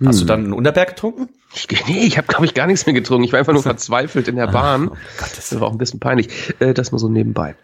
[0.03, 1.29] Hast du dann einen Unterberg getrunken?
[1.53, 3.23] Ich, nee, ich habe, glaube ich, gar nichts mehr getrunken.
[3.23, 4.87] Ich war einfach nur verzweifelt in der Bahn.
[4.87, 6.29] Oh Gott, das war auch ein bisschen peinlich.
[6.59, 7.55] Äh, das mal so nebenbei.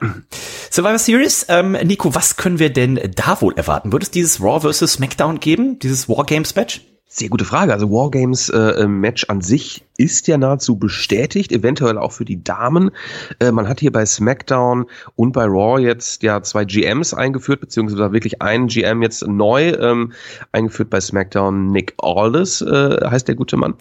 [0.70, 3.92] Survivor Series, ähm, Nico, was können wir denn da wohl erwarten?
[3.92, 4.94] Wird es dieses Raw vs.
[4.94, 5.80] SmackDown geben?
[5.80, 6.82] Dieses Wargames Match?
[7.10, 7.72] Sehr gute Frage.
[7.72, 12.43] Also Wargames äh, äh, Match an sich ist ja nahezu bestätigt, eventuell auch für die
[12.43, 12.91] Damen.
[13.39, 18.12] Äh, man hat hier bei SmackDown und bei Raw jetzt ja zwei GMs eingeführt, beziehungsweise
[18.12, 20.12] wirklich einen GM jetzt neu ähm,
[20.52, 21.72] eingeführt bei SmackDown.
[21.72, 23.76] Nick Aldis äh, heißt der gute Mann.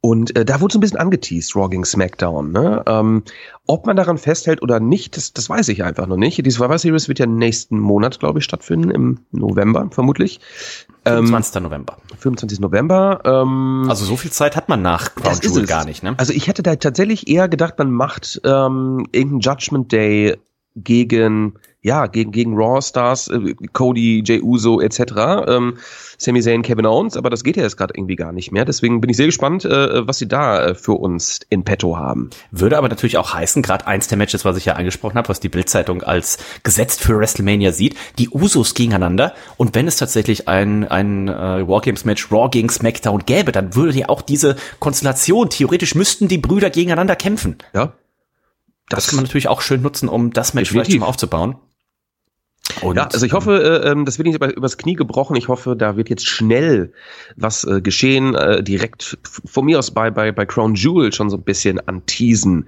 [0.00, 2.50] Und äh, da wurde so ein bisschen angeteased, Raw gegen SmackDown.
[2.50, 2.82] Ne?
[2.88, 3.22] Ähm,
[3.68, 6.44] ob man daran festhält oder nicht, das, das weiß ich einfach noch nicht.
[6.44, 10.40] Die Survivor Series wird ja nächsten Monat, glaube ich, stattfinden, im November vermutlich.
[11.06, 11.62] Ähm, 20.
[11.62, 11.96] November.
[12.18, 12.60] 25.
[12.60, 13.20] November.
[13.24, 16.14] Ähm, Also so viel Zeit hat man nach Crown Jewel gar nicht, ne?
[16.18, 20.36] Also ich hätte da tatsächlich eher gedacht, man macht ähm, irgendeinen Judgment Day
[20.74, 21.54] gegen
[21.86, 25.78] ja, gegen, gegen Raw Stars, äh, Cody, Jey Uso etc., ähm,
[26.18, 28.64] Sami Zayn, Kevin Owens, aber das geht ja jetzt gerade irgendwie gar nicht mehr.
[28.64, 32.30] Deswegen bin ich sehr gespannt, äh, was sie da äh, für uns in petto haben.
[32.50, 35.38] Würde aber natürlich auch heißen, gerade eins der Matches, was ich ja angesprochen habe, was
[35.38, 39.32] die Bildzeitung als gesetzt für WrestleMania sieht, die Usos gegeneinander.
[39.56, 44.08] Und wenn es tatsächlich ein, ein äh, Wargames-Match Raw gegen SmackDown gäbe, dann würde ja
[44.08, 47.58] auch diese Konstellation, theoretisch müssten die Brüder gegeneinander kämpfen.
[47.72, 47.92] Ja.
[48.88, 50.86] Das, das kann man natürlich auch schön nutzen, um das Match definitiv.
[50.86, 51.56] vielleicht mal aufzubauen.
[52.82, 55.36] Und, ja, also ich hoffe, äh, ähm, das wird nicht über, übers Knie gebrochen.
[55.36, 56.92] Ich hoffe, da wird jetzt schnell
[57.36, 61.36] was äh, geschehen, äh, direkt von mir aus bei, bei, bei Crown Jewel schon so
[61.36, 62.66] ein bisschen anteasen.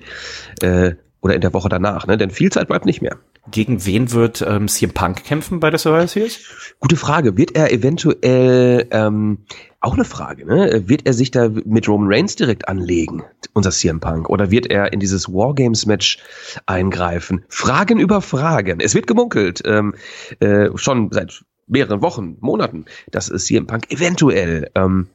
[0.62, 2.16] Äh, oder in der Woche danach, ne?
[2.16, 3.16] Denn viel Zeit bleibt nicht mehr.
[3.50, 6.40] Gegen wen wird ähm, CM Punk kämpfen bei der Survivor Series?
[6.80, 7.36] Gute Frage.
[7.36, 9.38] Wird er eventuell ähm,
[9.80, 10.88] auch eine Frage, ne?
[10.88, 13.22] Wird er sich da mit Roman Reigns direkt anlegen,
[13.54, 16.18] unser CM Punk, oder wird er in dieses Wargames Match
[16.66, 17.44] eingreifen?
[17.48, 18.80] Fragen über Fragen.
[18.80, 19.94] Es wird gemunkelt, ähm,
[20.40, 25.08] äh, schon seit mehreren Wochen, Monaten, dass CM Punk eventuell ähm,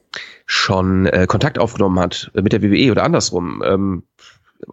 [0.46, 3.63] schon äh, Kontakt aufgenommen hat mit der WWE oder andersrum.
[3.66, 4.04] Ähm,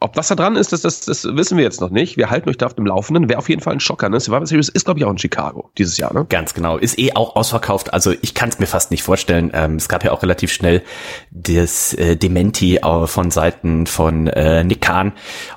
[0.00, 2.16] ob was da dran ist, das, das, das wissen wir jetzt noch nicht.
[2.16, 3.28] Wir halten euch da auf dem Laufenden.
[3.28, 4.08] Wäre auf jeden Fall ein Schocker.
[4.08, 4.20] Ne?
[4.20, 6.12] Survivor Series ist, glaube ich, auch in Chicago dieses Jahr.
[6.14, 6.26] Ne?
[6.28, 6.76] Ganz genau.
[6.76, 7.92] Ist eh auch ausverkauft.
[7.92, 9.50] Also ich kann es mir fast nicht vorstellen.
[9.52, 10.82] Ähm, es gab ja auch relativ schnell
[11.30, 15.12] das äh, Dementi äh, von Seiten von äh, Nick Khan,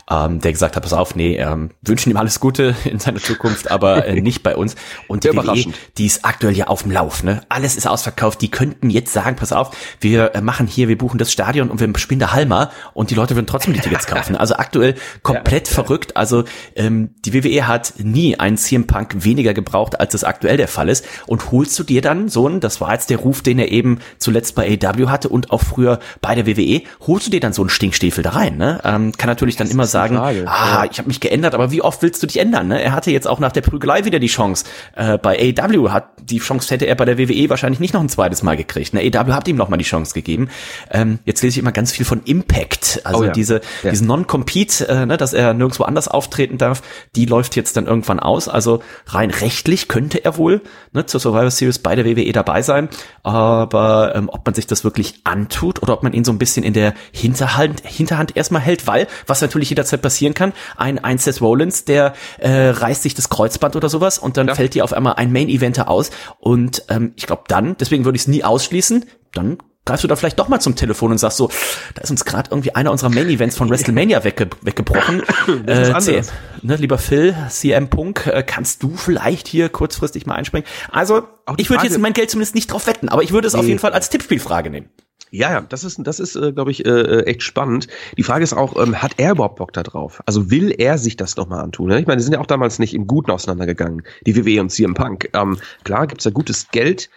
[0.10, 3.70] ähm, der gesagt hat, pass auf, nee, ähm, wünschen ihm alles Gute in seiner Zukunft,
[3.70, 4.76] aber äh, nicht bei uns.
[5.08, 7.24] Und die WWE, die ist aktuell ja auf dem Lauf.
[7.24, 7.42] Ne?
[7.50, 8.42] Alles ist ausverkauft.
[8.42, 11.80] Die könnten jetzt sagen, pass auf, wir äh, machen hier, wir buchen das Stadion und
[11.80, 14.36] wir spielen da Halma und die Leute würden trotzdem die Tickets kaufen laufen.
[14.36, 16.16] Also aktuell komplett ja, verrückt.
[16.18, 16.44] Also
[16.76, 20.90] ähm, die WWE hat nie einen CM Punk weniger gebraucht, als es aktuell der Fall
[20.90, 21.06] ist.
[21.28, 24.00] Und holst du dir dann so einen, das war jetzt der Ruf, den er eben
[24.18, 27.62] zuletzt bei AW hatte und auch früher bei der WWE, holst du dir dann so
[27.62, 28.58] einen Stinkstiefel da rein.
[28.58, 28.80] Ne?
[28.84, 32.02] Ähm, kann natürlich dann das immer sagen, ah, ich habe mich geändert, aber wie oft
[32.02, 32.68] willst du dich ändern?
[32.68, 32.82] Ne?
[32.82, 34.66] Er hatte jetzt auch nach der Prügelei wieder die Chance.
[34.96, 38.10] Äh, bei AW hat die Chance hätte er bei der WWE wahrscheinlich nicht noch ein
[38.10, 38.94] zweites Mal gekriegt.
[38.94, 39.02] Ne?
[39.14, 40.50] AW hat ihm noch mal die Chance gegeben.
[40.90, 43.32] Ähm, jetzt lese ich immer ganz viel von Impact, also oh ja.
[43.32, 43.92] diese ja.
[43.92, 46.82] diesen Non-Compete, äh, ne, dass er nirgendwo anders auftreten darf,
[47.16, 48.48] die läuft jetzt dann irgendwann aus.
[48.48, 50.62] Also rein rechtlich könnte er wohl
[50.92, 52.90] ne, zur Survivor Series bei der WWE dabei sein.
[53.24, 56.64] Aber ähm, ob man sich das wirklich antut oder ob man ihn so ein bisschen
[56.64, 61.42] in der Hinterhand, Hinterhand erstmal hält, weil, was natürlich jederzeit passieren kann, ein, ein Seth
[61.42, 64.56] Rollins, der äh, reißt sich das Kreuzband oder sowas und dann ja.
[64.56, 66.12] fällt dir auf einmal ein Main-Eventer aus.
[66.40, 70.16] Und ähm, ich glaube dann, deswegen würde ich es nie ausschließen, dann greifst du da
[70.16, 71.50] vielleicht doch mal zum Telefon und sagst so,
[71.96, 75.24] da ist uns gerade irgendwie einer unserer Main Events von WrestleMania wegge weggebrochen.
[75.68, 76.22] äh, C
[76.62, 80.68] ne, lieber Phil, CM Punk, äh, kannst du vielleicht hier kurzfristig mal einspringen?
[80.92, 81.24] Also,
[81.58, 83.60] ich würde jetzt mein Geld zumindest nicht drauf wetten, aber ich würde es nee.
[83.60, 84.90] auf jeden Fall als Tippspielfrage nehmen.
[85.34, 87.88] Ja, ja, das ist, das ist, äh, glaube ich, äh, echt spannend.
[88.18, 90.22] Die Frage ist auch, ähm, hat er überhaupt Bock da drauf?
[90.28, 91.90] Also will er sich das nochmal antun?
[91.90, 92.00] Ne?
[92.00, 94.94] Ich meine, die sind ja auch damals nicht im Guten auseinandergegangen, die WWE und CM
[94.94, 95.30] Punk.
[95.34, 97.10] Ähm, klar gibt's da gutes Geld,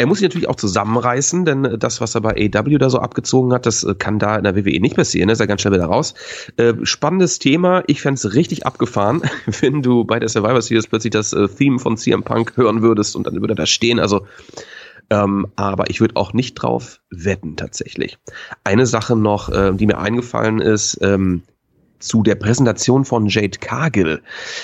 [0.00, 3.52] er muss sich natürlich auch zusammenreißen, denn das, was er bei AW da so abgezogen
[3.52, 5.28] hat, das äh, kann da in der WWE nicht passieren.
[5.28, 6.14] Da ist er ganz schnell wieder raus.
[6.56, 7.82] Äh, spannendes Thema.
[7.86, 9.20] Ich fände es richtig abgefahren,
[9.60, 13.14] wenn du bei der Survivor Series plötzlich das äh, Theme von CM Punk hören würdest
[13.14, 14.00] und dann würde er da stehen.
[14.00, 14.26] Also
[15.10, 18.16] ähm, aber ich würde auch nicht drauf wetten tatsächlich.
[18.64, 21.42] Eine Sache noch, äh, die mir eingefallen ist, ähm,
[22.00, 24.20] zu der Präsentation von Jade Cargill.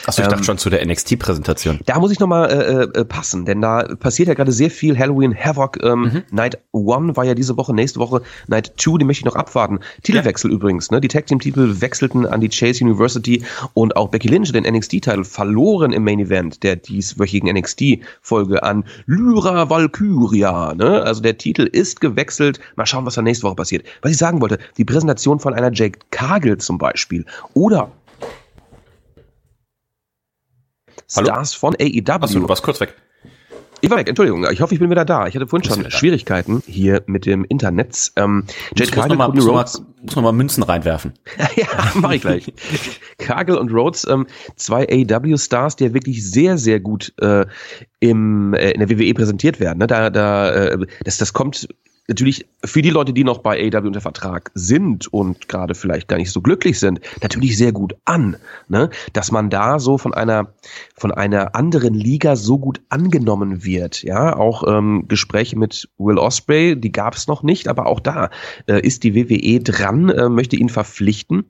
[0.07, 1.81] Achso, ich ähm, dachte schon zu der NXT-Präsentation.
[1.87, 5.35] Da muss ich nochmal äh, äh, passen, denn da passiert ja gerade sehr viel Halloween
[5.35, 5.83] Havoc.
[5.83, 6.23] Ähm, mhm.
[6.31, 9.81] Night One war ja diese Woche, nächste Woche Night Two, die möchte ich noch abwarten.
[10.03, 10.57] Titelwechsel ja.
[10.57, 11.01] übrigens, ne?
[11.01, 13.45] Die Tag Team Titel wechselten an die Chase University
[13.75, 19.69] und auch Becky Lynch den NXT-Titel verloren im Main Event der dieswöchigen NXT-Folge an Lyra
[19.69, 20.75] Valkyria.
[20.75, 21.03] Ne?
[21.03, 22.61] Also der Titel ist gewechselt.
[22.77, 23.87] Mal schauen, was da nächste Woche passiert.
[24.03, 27.93] Was ich sagen wollte, die Präsentation von einer Jade Cargill zum Beispiel oder
[31.15, 31.27] Hallo?
[31.27, 32.03] Stars von AEW.
[32.09, 32.95] Achso, du warst kurz weg.
[33.83, 34.47] Ich war weg, Entschuldigung.
[34.51, 35.27] Ich hoffe, ich bin wieder da.
[35.27, 38.11] Ich hatte vorhin schon Schwierigkeiten hier mit dem Internet.
[38.17, 41.13] Ähm, Jet Cargill muss, noch mal, muss, muss noch mal Münzen reinwerfen.
[41.57, 42.53] ja, mach ich gleich.
[43.19, 47.45] Cargill und Rhodes, ähm, zwei AEW-Stars, die ja wirklich sehr, sehr gut äh,
[48.01, 49.79] im, äh, in der WWE präsentiert werden.
[49.79, 49.87] Ne?
[49.87, 51.69] Da, da, äh, das, das kommt
[52.09, 56.17] natürlich für die Leute, die noch bei AW unter Vertrag sind und gerade vielleicht gar
[56.17, 58.37] nicht so glücklich sind, natürlich sehr gut an,
[58.69, 58.91] ne?
[59.13, 60.53] dass man da so von einer
[60.97, 64.03] von einer anderen Liga so gut angenommen wird.
[64.03, 68.31] Ja, auch ähm, Gespräche mit Will Osprey, die gab es noch nicht, aber auch da
[68.67, 71.45] äh, ist die WWE dran, äh, möchte ihn verpflichten.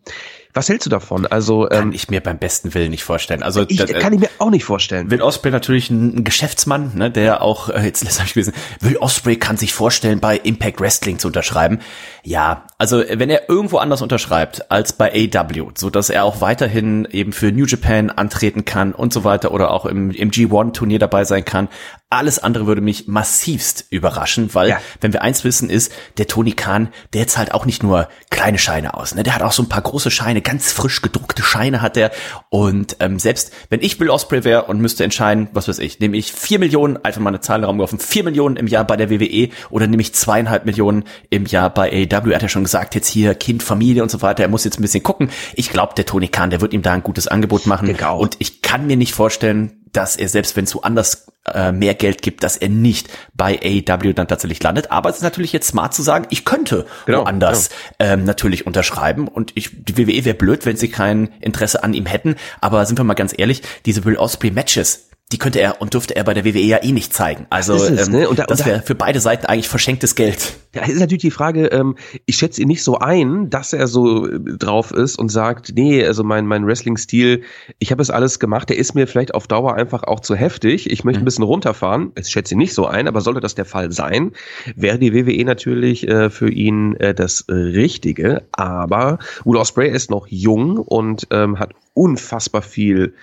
[0.56, 1.26] Was hältst du davon?
[1.26, 3.42] Also Kann ähm, ich mir beim besten Willen nicht vorstellen.
[3.42, 5.10] Also ich, das, äh, kann ich mir auch nicht vorstellen.
[5.10, 8.96] Will Osprey natürlich ein, ein Geschäftsmann, ne, der auch, äh, jetzt lässt ich gelesen, Will
[8.96, 11.80] Osprey kann sich vorstellen, bei Impact Wrestling zu unterschreiben.
[12.22, 17.06] Ja, also wenn er irgendwo anders unterschreibt als bei AW, so dass er auch weiterhin
[17.10, 21.24] eben für New Japan antreten kann und so weiter oder auch im, im G1-Turnier dabei
[21.24, 21.68] sein kann,
[22.08, 24.78] alles andere würde mich massivst überraschen, weil Ja.
[25.00, 28.94] wenn wir eins wissen ist, der Tony Khan, der zahlt auch nicht nur kleine Scheine
[28.94, 29.24] aus, ne?
[29.24, 32.12] der hat auch so ein paar große Scheine, ganz frisch gedruckte Scheine hat er
[32.48, 36.16] und ähm, selbst wenn ich Will Osprey wäre und müsste entscheiden, was weiß ich, nehme
[36.16, 38.84] ich vier Millionen, einfach mal eine Zahl in den Raum geworfen, vier Millionen im Jahr
[38.86, 42.48] bei der WWE oder nehme ich zweieinhalb Millionen im Jahr bei AEW, er hat ja
[42.48, 45.30] schon gesagt, jetzt hier Kind, Familie und so weiter, er muss jetzt ein bisschen gucken.
[45.54, 48.20] Ich glaube, der Tony Khan, der wird ihm da ein gutes Angebot machen auch.
[48.20, 52.22] und ich kann mir nicht vorstellen, dass er selbst wenn es woanders äh, mehr Geld
[52.22, 54.90] gibt, dass er nicht bei AEW dann tatsächlich landet.
[54.90, 59.28] Aber es ist natürlich jetzt smart zu sagen, ich könnte Genau, woanders ähm, natürlich unterschreiben
[59.28, 62.36] und ich die WWE wäre blöd, wenn sie kein Interesse an ihm hätten.
[62.60, 66.14] Aber sind wir mal ganz ehrlich, diese Will Osprey Matches, die könnte er und dürfte
[66.14, 67.46] er bei der WWE ja eh nicht zeigen.
[67.50, 68.28] Also Das es, ähm, ne?
[68.36, 70.54] Da- das da- wäre für beide Seiten eigentlich verschenktes Geld.
[70.72, 73.88] Ja, es ist natürlich die Frage, ähm, ich schätze ihn nicht so ein, dass er
[73.88, 77.42] so äh, drauf ist und sagt, nee, also mein, mein Wrestling-Stil,
[77.80, 80.88] ich habe es alles gemacht, der ist mir vielleicht auf Dauer einfach auch zu heftig.
[80.90, 82.12] Ich möchte ein bisschen runterfahren.
[82.16, 84.30] Ich schätze ihn nicht so ein, aber sollte das der Fall sein,
[84.76, 88.44] wäre die WWE natürlich äh, für ihn äh, das Richtige.
[88.52, 93.14] Aber Will Ospreay ist noch jung und ähm, hat unfassbar viel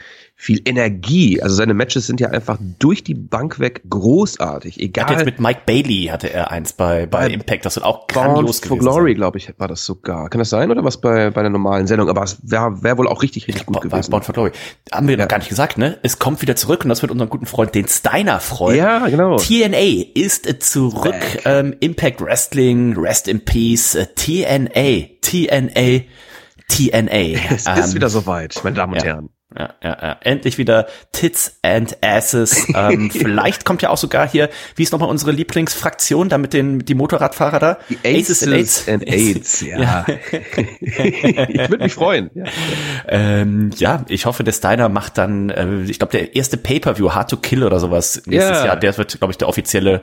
[0.44, 1.42] viel Energie.
[1.42, 4.78] Also seine Matches sind ja einfach durch die Bank weg großartig.
[4.78, 5.06] Egal.
[5.06, 8.08] hat jetzt mit Mike Bailey hatte er eins bei, bei Bei Impact, das wird auch
[8.08, 10.30] Bound grandios for gewesen Glory, glaube ich, war das sogar.
[10.30, 12.10] Kann das sein oder was bei, bei der normalen Sendung?
[12.10, 14.12] Aber es wäre wär wohl auch richtig, richtig gut gewesen.
[14.12, 14.52] Bound for Glory.
[14.92, 15.98] Haben wir noch gar nicht gesagt, ne?
[16.04, 18.78] Es kommt wieder zurück und das wird unseren guten Freund, den Steiner, freuen.
[18.78, 19.38] Ja, genau.
[19.38, 21.16] TNA ist zurück.
[21.46, 23.96] Ähm, Impact Wrestling, Rest in Peace.
[23.96, 26.04] Äh, TNA, TNA,
[26.68, 27.40] TNA.
[27.50, 29.06] Es ist wieder soweit, meine Damen und ja.
[29.06, 29.30] Herren.
[29.58, 30.18] Ja, ja, ja.
[30.22, 32.68] Endlich wieder Tits and Asses.
[32.76, 36.80] Ähm, vielleicht kommt ja auch sogar hier, wie ist nochmal unsere Lieblingsfraktion, da mit den
[36.80, 37.78] die Motorradfahrer da?
[37.88, 38.42] Die Aces
[38.88, 40.06] and Aids, ja.
[40.82, 42.32] ich würde mich freuen.
[42.34, 42.46] Ja.
[43.08, 47.30] Ähm, ja, ich hoffe, der Steiner macht dann, äh, ich glaube, der erste Pay-Per-View, Hard
[47.30, 48.66] to Kill oder sowas nächstes Ja.
[48.66, 50.02] Jahr, der wird, glaube ich, der offizielle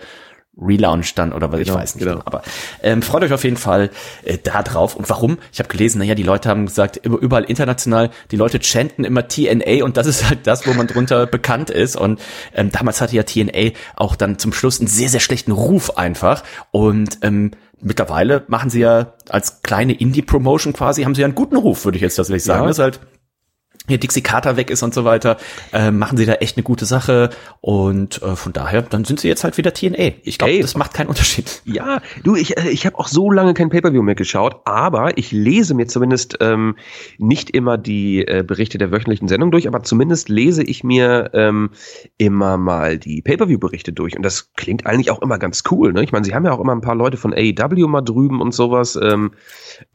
[0.61, 2.05] Relaunch dann oder was ich Genau, weiß nicht.
[2.05, 2.17] genau.
[2.19, 2.27] Genau.
[2.27, 2.43] Aber
[2.83, 3.91] ähm, freut euch auf jeden Fall
[4.25, 4.97] äh, da drauf.
[4.97, 5.39] Und warum?
[5.53, 9.27] Ich habe gelesen, naja, die Leute haben gesagt, über- überall international, die Leute chanten immer
[9.29, 11.97] TNA und das ist halt das, wo man drunter bekannt ist.
[11.97, 12.21] Und
[12.55, 16.43] ähm, damals hatte ja TNA auch dann zum Schluss einen sehr, sehr schlechten Ruf einfach.
[16.71, 21.57] Und ähm, mittlerweile machen sie ja als kleine Indie-Promotion quasi, haben sie ja einen guten
[21.57, 22.63] Ruf, würde ich jetzt tatsächlich sagen.
[22.63, 22.67] Ja.
[22.69, 23.01] Das ist halt
[23.91, 25.37] hier Dixie Carter weg ist und so weiter,
[25.73, 29.29] äh, machen sie da echt eine gute Sache und äh, von daher, dann sind sie
[29.29, 30.13] jetzt halt wieder TNA.
[30.25, 31.63] Ich glaube, das macht keinen Unterschied.
[31.71, 35.31] Ja, du, ich, äh, ich habe auch so lange kein Pay-Per-View mehr geschaut, aber ich
[35.31, 36.77] lese mir zumindest ähm,
[37.19, 41.71] nicht immer die äh, Berichte der wöchentlichen Sendung durch, aber zumindest lese ich mir ähm,
[42.19, 45.93] immer mal die Pay-Per-View-Berichte durch und das klingt eigentlich auch immer ganz cool.
[45.93, 46.03] Ne?
[46.03, 48.53] Ich meine, sie haben ja auch immer ein paar Leute von AEW mal drüben und
[48.53, 49.33] sowas ähm,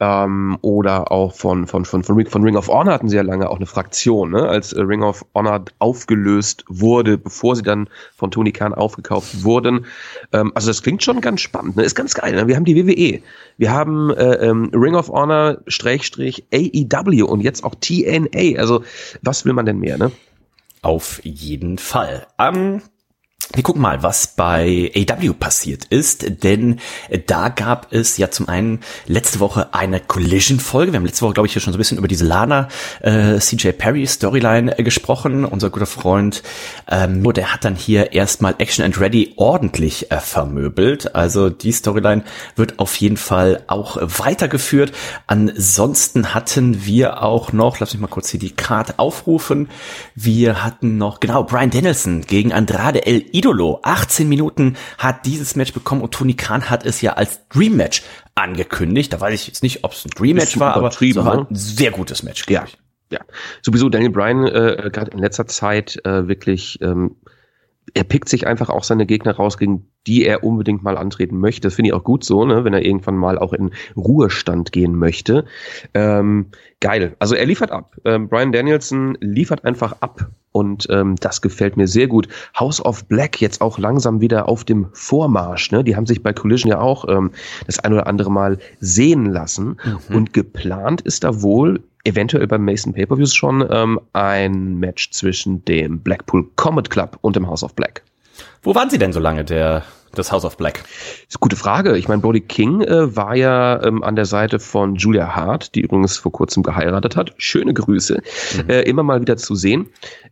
[0.00, 3.22] ähm, oder auch von, von, von, von, Ring, von Ring of Honor hatten sie ja
[3.22, 4.48] lange auch eine Fraktion, ne?
[4.48, 9.86] als äh, Ring of Honor aufgelöst wurde, bevor sie dann von Tony Khan aufgekauft wurden.
[10.32, 11.84] Ähm, also das klingt schon ganz spannend, ne?
[11.84, 12.34] ist ganz geil.
[12.34, 12.48] Ne?
[12.48, 13.22] Wir haben die WWE,
[13.58, 18.58] wir haben äh, ähm, Ring of Honor Schrägstrich AEW und jetzt auch TNA.
[18.58, 18.82] Also
[19.22, 19.98] was will man denn mehr?
[19.98, 20.10] Ne?
[20.82, 22.26] Auf jeden Fall.
[22.40, 22.82] Ähm,
[23.54, 26.80] wir gucken mal, was bei AW passiert ist, denn
[27.26, 30.92] da gab es ja zum einen letzte Woche eine Collision-Folge.
[30.92, 32.68] Wir haben letzte Woche, glaube ich, hier schon so ein bisschen über diese Lana
[33.00, 35.44] äh, CJ Perry Storyline äh, gesprochen.
[35.44, 36.42] Unser guter Freund,
[36.88, 41.14] ähm, der hat dann hier erstmal Action and Ready ordentlich äh, vermöbelt.
[41.14, 42.24] Also die Storyline
[42.56, 44.92] wird auf jeden Fall auch weitergeführt.
[45.26, 49.68] Ansonsten hatten wir auch noch, lass mich mal kurz hier die Karte aufrufen.
[50.14, 53.80] Wir hatten noch, genau, Brian Danielson gegen Andrade El Idolo.
[53.82, 58.02] 18 Minuten hat dieses Match bekommen und Tony Khan hat es ja als Dream Match
[58.34, 59.12] angekündigt.
[59.12, 61.46] Da weiß ich jetzt nicht, ob es ein Dream Match war, aber es war ne?
[61.50, 62.78] ein sehr gutes Match, glaube ich.
[63.10, 63.20] Ja,
[63.62, 67.16] sowieso Daniel Bryan äh, gerade in letzter Zeit äh, wirklich, ähm,
[67.96, 71.62] er pickt sich einfach auch seine Gegner raus, gegen die er unbedingt mal antreten möchte.
[71.62, 74.96] Das finde ich auch gut so, ne, wenn er irgendwann mal auch in Ruhestand gehen
[74.96, 75.46] möchte.
[75.94, 76.48] Ähm,
[76.80, 77.16] geil.
[77.20, 77.96] Also er liefert ab.
[78.04, 80.30] Ähm, Brian Danielson liefert einfach ab.
[80.52, 82.28] Und ähm, das gefällt mir sehr gut.
[82.58, 85.70] House of Black jetzt auch langsam wieder auf dem Vormarsch.
[85.70, 85.82] Ne?
[85.82, 87.30] Die haben sich bei Collision ja auch ähm,
[87.66, 89.78] das ein oder andere Mal sehen lassen.
[90.14, 96.00] Und geplant ist da wohl eventuell beim Mason Pay-Per-Views schon ähm, ein Match zwischen dem
[96.00, 98.02] Blackpool Comet Club und dem House of Black.
[98.62, 100.82] Wo waren sie denn so lange, der das House of Black?
[100.82, 100.90] Das
[101.28, 101.96] ist eine gute Frage.
[101.96, 105.82] Ich meine, Brody King äh, war ja ähm, an der Seite von Julia Hart, die
[105.82, 107.34] übrigens vor kurzem geheiratet hat.
[107.38, 108.22] Schöne Grüße.
[108.56, 108.70] Mhm.
[108.70, 109.86] Äh, immer mal wieder zu sehen.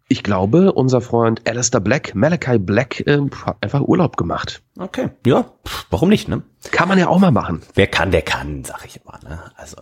[0.09, 4.64] Ich glaube, unser Freund Alistair Black, Malachi Black, äh, hat einfach Urlaub gemacht.
[4.77, 5.45] Okay, ja,
[5.91, 6.43] warum nicht, ne?
[6.71, 7.63] Kann man ja auch mal machen.
[7.75, 9.19] Wer kann, der kann, sag ich immer.
[9.23, 9.39] Ne?
[9.57, 9.77] Also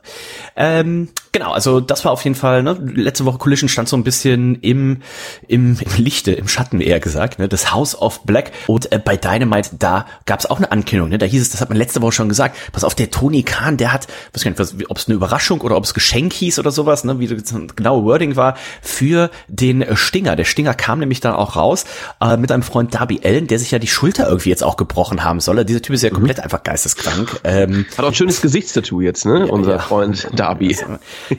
[0.56, 2.62] ähm, genau, also das war auf jeden Fall.
[2.62, 2.72] Ne?
[2.72, 4.98] Letzte Woche Collision stand so ein bisschen im
[5.46, 7.38] im, im Lichte, im Schatten eher gesagt.
[7.38, 7.48] Ne?
[7.48, 11.10] Das House of Black und äh, bei Dynamite da gab es auch eine Ankündigung.
[11.10, 11.18] Ne?
[11.18, 12.56] Da hieß es, das hat man letzte Woche schon gesagt.
[12.72, 15.76] Pass auf, der Tony Khan, der hat, weiß gar nicht, ob es eine Überraschung oder
[15.76, 17.18] ob es Geschenk hieß oder sowas, ne?
[17.20, 20.36] wie das genaue Wording war für den Stinger.
[20.36, 21.84] Der Stinger kam nämlich dann auch raus
[22.20, 25.24] äh, mit einem Freund Darby Allen, der sich ja die Schulter irgendwie jetzt auch gebrochen
[25.24, 25.64] haben soll.
[25.64, 26.14] Dieser Typ ist ja mhm.
[26.14, 27.40] komplett einfach geisteskrank.
[27.44, 29.46] Ähm, Hat auch ein schönes Gesichtstattoo jetzt, ne?
[29.46, 29.78] Ja, Unser ja.
[29.78, 30.76] Freund Darby.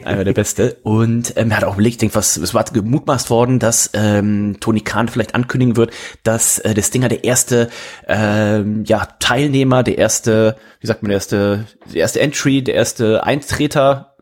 [0.03, 0.77] Einer der Beste.
[0.83, 4.81] Und ähm, er hat auch überlegt, denk, was, es war gemutmaßt worden, dass ähm, Tony
[4.81, 5.91] Khan vielleicht ankündigen wird,
[6.23, 7.69] dass äh, der Stinger der erste
[8.07, 13.23] ähm, ja, Teilnehmer, der erste, wie sagt man, der erste, der erste Entry, der erste
[13.23, 14.12] Eintreter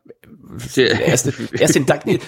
[0.76, 1.82] der erste, erste,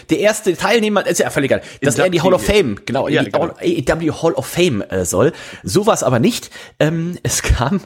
[0.10, 3.08] der erste Teilnehmer, ist ja völlig egal, dass er in die Hall of Fame, genau,
[3.08, 3.54] in ja, die genau.
[3.60, 5.34] AEW Hall of Fame äh, soll.
[5.64, 6.50] So war es aber nicht.
[6.80, 7.82] Ähm, es kam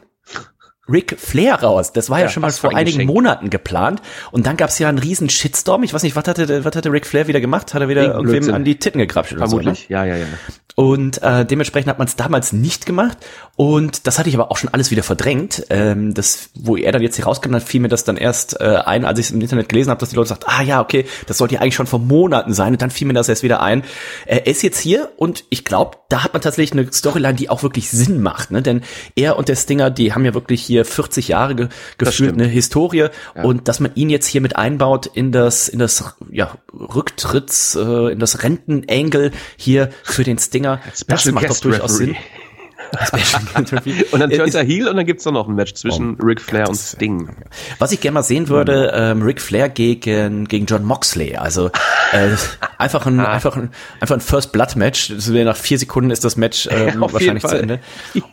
[0.89, 1.91] Ric Flair raus.
[1.91, 3.13] Das war ja, ja schon mal vor einigen Geschenk.
[3.13, 4.01] Monaten geplant.
[4.31, 5.83] Und dann gab's ja einen riesen Shitstorm.
[5.83, 7.73] Ich weiß nicht, was hatte, was hatte Ric Flair wieder gemacht?
[7.73, 9.99] Hat er wieder irgendwem an die Titten gekrapscht oder Vermutlich, so, ne?
[9.99, 10.25] ja, ja, ja.
[10.79, 13.17] Und äh, dementsprechend hat man es damals nicht gemacht.
[13.55, 15.65] Und das hatte ich aber auch schon alles wieder verdrängt.
[15.71, 18.81] Ähm, das, wo er dann jetzt hier rauskam, dann fiel mir das dann erst äh,
[18.85, 21.07] ein, als ich es im Internet gelesen habe, dass die Leute sagt, ah ja, okay,
[21.25, 22.73] das sollte ja eigentlich schon vor Monaten sein.
[22.73, 23.83] Und dann fiel mir das erst wieder ein.
[24.27, 27.63] Er ist jetzt hier und ich glaube, da hat man tatsächlich eine Storyline, die auch
[27.63, 28.51] wirklich Sinn macht.
[28.51, 28.61] Ne?
[28.61, 28.83] Denn
[29.15, 33.09] er und der Stinger, die haben ja wirklich hier 40 Jahre ge gefühlt, eine Historie.
[33.35, 33.43] Ja.
[33.43, 38.11] Und dass man ihn jetzt hier mit einbaut in das, in das ja, Rücktritts, äh,
[38.11, 42.15] in das Rentenangle hier für den Stinger, das macht doch durchaus Sinn.
[44.11, 46.69] und dann turns er Heel und dann gibt's noch ein Match zwischen oh, Ric Flair
[46.69, 47.29] und Sting.
[47.79, 51.35] Was ich gerne mal sehen würde, ähm, Ric Flair gegen, gegen John Moxley.
[51.35, 51.67] Also
[52.13, 52.29] äh,
[52.77, 53.31] einfach ein, ah.
[53.31, 55.11] einfach ein, einfach ein First Blood Match.
[55.27, 57.79] Nach vier Sekunden ist das Match ähm, wahrscheinlich zu Ende.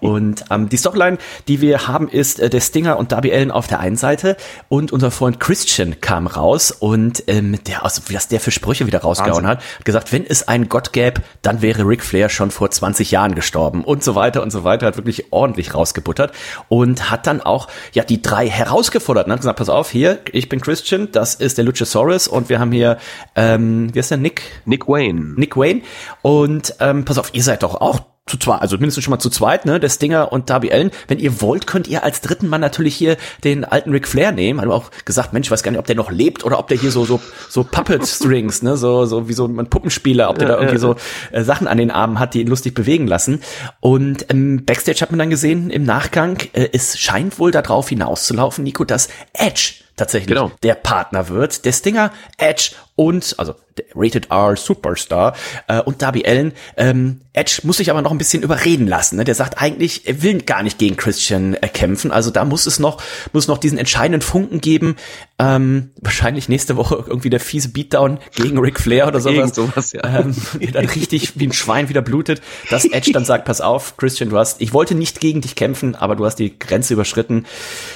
[0.00, 3.66] Und ähm, die Storyline, die wir haben, ist äh, der Stinger und Darby Allen auf
[3.66, 4.36] der einen Seite
[4.68, 9.00] und unser Freund Christian kam raus und ähm, der aus, was der für Sprüche wieder
[9.00, 12.70] rausgehauen hat, hat gesagt, wenn es einen Gott gäbe, dann wäre Ric Flair schon vor
[12.70, 16.32] 20 Jahren gestorben und so weiter und so weiter, hat wirklich ordentlich rausgebuttert
[16.68, 20.48] und hat dann auch ja die drei herausgefordert und hat gesagt, pass auf, hier, ich
[20.48, 22.98] bin Christian, das ist der Luchasaurus und wir haben hier,
[23.36, 24.42] ähm, wie ist der Nick?
[24.64, 25.34] Nick Wayne.
[25.36, 25.82] Nick Wayne
[26.22, 29.28] und ähm, pass auf, ihr seid doch auch zu zweit, also mindestens schon mal zu
[29.28, 30.90] zweit, ne, der Stinger und Darby Allen.
[31.08, 34.62] Wenn ihr wollt, könnt ihr als dritten Mann natürlich hier den alten Ric Flair nehmen.
[34.62, 36.78] Haben auch gesagt, Mensch, ich weiß gar nicht, ob der noch lebt oder ob der
[36.78, 40.48] hier so so so Puppet Strings, ne, so so wie so ein Puppenspieler, ob der
[40.48, 40.80] ja, da irgendwie ja.
[40.80, 40.96] so
[41.32, 43.42] äh, Sachen an den Armen hat, die ihn lustig bewegen lassen.
[43.80, 48.64] Und ähm, Backstage hat man dann gesehen im Nachgang, äh, es scheint wohl darauf hinauszulaufen,
[48.64, 50.50] Nico, dass Edge tatsächlich genau.
[50.62, 51.64] der Partner wird.
[51.64, 55.34] Der Stinger, Edge und, also der Rated R Superstar
[55.66, 56.52] äh, und Darby Allen.
[56.76, 59.16] Ähm, Edge muss sich aber noch ein bisschen überreden lassen.
[59.16, 59.24] Ne?
[59.24, 62.12] Der sagt eigentlich, er will gar nicht gegen Christian äh, kämpfen.
[62.12, 63.02] Also da muss es noch,
[63.32, 64.96] muss noch diesen entscheidenden Funken geben.
[65.36, 69.36] Ähm, wahrscheinlich nächste Woche irgendwie der fiese Beatdown gegen Ric Flair oder sowas.
[69.36, 70.20] Irgend sowas ja.
[70.20, 70.34] ähm,
[70.72, 72.40] dann richtig wie ein Schwein wieder blutet.
[72.70, 75.96] Dass Edge dann sagt, pass auf, Christian, du hast, ich wollte nicht gegen dich kämpfen,
[75.96, 77.46] aber du hast die Grenze überschritten.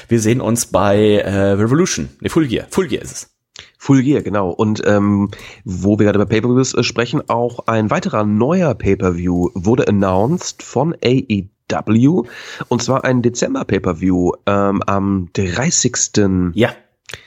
[0.09, 2.09] Wir sehen uns bei äh, Revolution.
[2.20, 2.66] Ne, Full Gear.
[2.70, 3.31] Full Gear ist es.
[3.79, 4.51] Full Gear, genau.
[4.51, 5.31] Und ähm,
[5.64, 10.96] wo wir gerade über Pay-Per-Views äh, sprechen, auch ein weiterer neuer Pay-Per-View wurde announced von
[11.05, 12.24] AEW.
[12.66, 16.55] Und zwar ein Dezember-Pay-Per-View ähm, am 30.
[16.55, 16.70] Ja,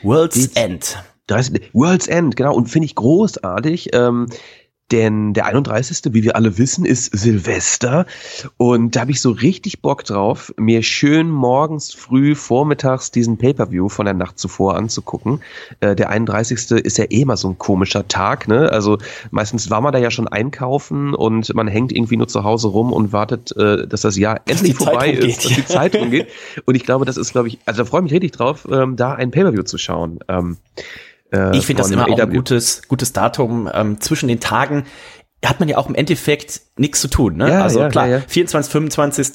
[0.02, 0.98] World's End.
[1.28, 2.56] 30, World's End, genau.
[2.56, 3.90] Und finde ich großartig.
[3.94, 4.28] Ähm,
[4.92, 8.06] denn der 31., wie wir alle wissen, ist Silvester.
[8.58, 13.90] Und da habe ich so richtig Bock drauf, mir schön morgens, früh, vormittags diesen Pay-Per-View
[13.90, 15.42] von der Nacht zuvor anzugucken.
[15.80, 16.72] Äh, der 31.
[16.72, 18.72] ist ja eh mal so ein komischer Tag, ne?
[18.72, 18.98] Also
[19.32, 22.92] meistens war man da ja schon einkaufen und man hängt irgendwie nur zu Hause rum
[22.92, 26.28] und wartet, äh, dass das Jahr endlich vorbei ist, dass die Zeit rumgeht.
[26.66, 28.96] Und ich glaube, das ist, glaube ich, also da freue ich mich richtig drauf, ähm,
[28.96, 30.20] da ein Pay-Per-View zu schauen.
[30.28, 30.58] Ähm,
[31.32, 33.70] äh, ich finde das immer auch ein gutes, gutes Datum.
[33.74, 34.86] Ähm, zwischen den Tagen
[35.50, 37.38] hat man ja auch im Endeffekt nichts zu tun.
[37.38, 37.50] Ne?
[37.50, 38.24] Ja, also ja, klar, ja, ja.
[38.28, 39.28] 24, 25.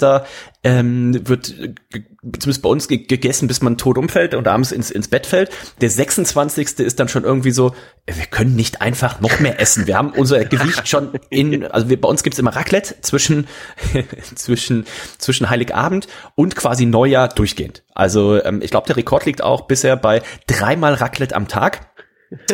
[0.63, 5.25] Ähm, wird zumindest bei uns gegessen, bis man tot umfällt und abends ins, ins Bett
[5.25, 5.51] fällt.
[5.81, 6.79] Der 26.
[6.79, 7.73] ist dann schon irgendwie so,
[8.05, 9.85] wir können nicht einfach noch mehr essen.
[9.85, 13.47] Wir haben unser Gewicht schon in, also wir, bei uns gibt's immer Raclette zwischen,
[14.35, 14.85] zwischen,
[15.17, 17.83] zwischen Heiligabend und quasi Neujahr durchgehend.
[17.93, 21.87] Also ähm, ich glaube, der Rekord liegt auch bisher bei dreimal Raclette am Tag.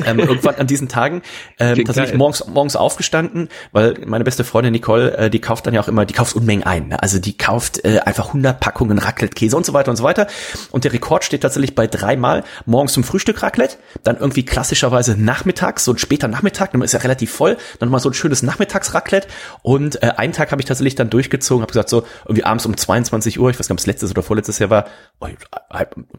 [0.05, 1.21] Ähm, irgendwann an diesen Tagen
[1.59, 2.17] ähm, Klingt tatsächlich geil.
[2.17, 6.05] morgens morgens aufgestanden, weil meine beste Freundin Nicole, äh, die kauft dann ja auch immer,
[6.05, 6.89] die kauft Unmengen ein.
[6.89, 7.01] Ne?
[7.01, 10.27] Also die kauft äh, einfach 100 Packungen Raclette-Käse und so weiter und so weiter.
[10.71, 15.86] Und der Rekord steht tatsächlich bei dreimal morgens zum Frühstück Raclette, dann irgendwie klassischerweise nachmittags,
[15.86, 19.27] so ein später Nachmittag, dann ist ja relativ voll, dann mal so ein schönes Nachmittags-Raclette.
[19.62, 22.77] Und äh, einen Tag habe ich tatsächlich dann durchgezogen, habe gesagt so irgendwie abends um
[22.77, 24.86] 22 Uhr, ich weiß gar nicht, ob es letztes oder vorletztes Jahr war,
[25.19, 25.27] oh,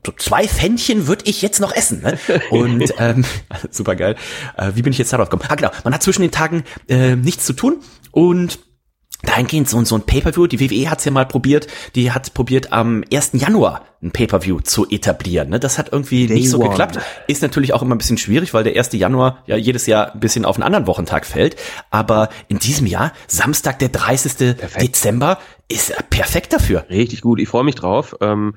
[0.04, 2.02] so zwei Pfännchen würde ich jetzt noch essen.
[2.02, 2.18] Ne?
[2.50, 3.24] Und ähm,
[3.70, 4.16] super geil.
[4.56, 5.48] Äh, wie bin ich jetzt darauf gekommen?
[5.50, 7.80] Ah genau, man hat zwischen den Tagen äh, nichts zu tun
[8.10, 8.58] und
[9.22, 13.04] dahingehend so, so ein Pay-Per-View, die WWE hat's ja mal probiert, die hat probiert am
[13.12, 13.30] 1.
[13.34, 15.48] Januar ein Pay-Per-View zu etablieren.
[15.48, 15.58] Ne?
[15.58, 16.68] Das hat irgendwie Day nicht so one.
[16.68, 16.98] geklappt.
[17.26, 18.92] Ist natürlich auch immer ein bisschen schwierig, weil der 1.
[18.92, 21.56] Januar ja jedes Jahr ein bisschen auf einen anderen Wochentag fällt.
[21.90, 24.56] Aber in diesem Jahr, Samstag, der 30.
[24.80, 25.38] Dezember,
[25.68, 26.84] ist perfekt dafür.
[26.90, 28.54] Richtig gut, ich freue mich drauf, ähm,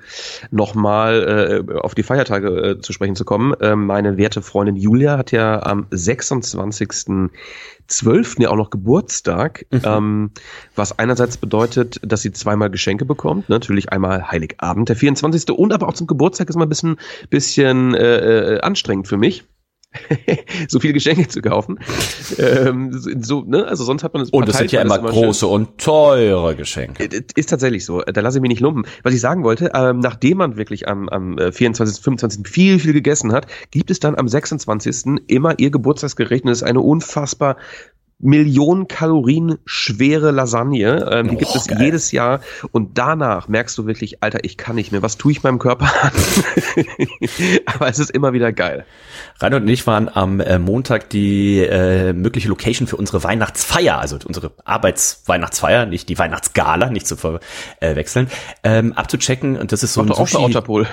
[0.51, 3.53] nochmal äh, auf die Feiertage äh, zu sprechen zu kommen.
[3.61, 8.41] Ähm, meine werte Freundin Julia hat ja am 26.12.
[8.41, 10.31] ja auch noch Geburtstag, ähm,
[10.75, 13.47] was einerseits bedeutet, dass sie zweimal Geschenke bekommt.
[13.47, 15.36] Natürlich einmal Heiligabend, der 24.
[15.45, 16.97] und aber auch zum Geburtstag ist mal ein bisschen,
[17.29, 19.43] bisschen äh, äh, anstrengend für mich.
[20.67, 21.79] so viele Geschenke zu kaufen.
[22.38, 23.65] ähm, so, ne?
[23.65, 25.77] Also sonst hat man es Und es sind ja immer weil das schön- große und
[25.77, 27.03] teure Geschenke.
[27.05, 28.01] äh, ist tatsächlich so.
[28.01, 28.85] Da lasse ich mich nicht lumpen.
[29.03, 32.47] Was ich sagen wollte, ähm, nachdem man wirklich am, am äh, 24., 25.
[32.47, 35.21] viel, viel gegessen hat, gibt es dann am 26.
[35.27, 37.55] immer ihr Geburtstagsgericht und das ist eine unfassbar
[38.20, 41.07] Millionen Kalorien schwere Lasagne.
[41.11, 41.78] Ähm, die Oh, gibt es geil.
[41.82, 42.39] jedes Jahr
[42.72, 45.03] und danach merkst du wirklich, Alter, ich kann nicht mehr.
[45.03, 46.11] Was tue ich meinem Körper an?
[47.65, 48.86] Aber es ist immer wieder geil.
[49.39, 54.18] Reinhold und ich waren am äh, Montag die äh, mögliche Location für unsere Weihnachtsfeier, also
[54.26, 58.30] unsere Arbeitsweihnachtsfeier, nicht die Weihnachtsgala, nicht zu verwechseln,
[58.63, 59.57] ähm, abzuchecken.
[59.57, 60.43] Und das ist so ein Doch, auch Sushi.
[60.43, 60.88] Otterpol.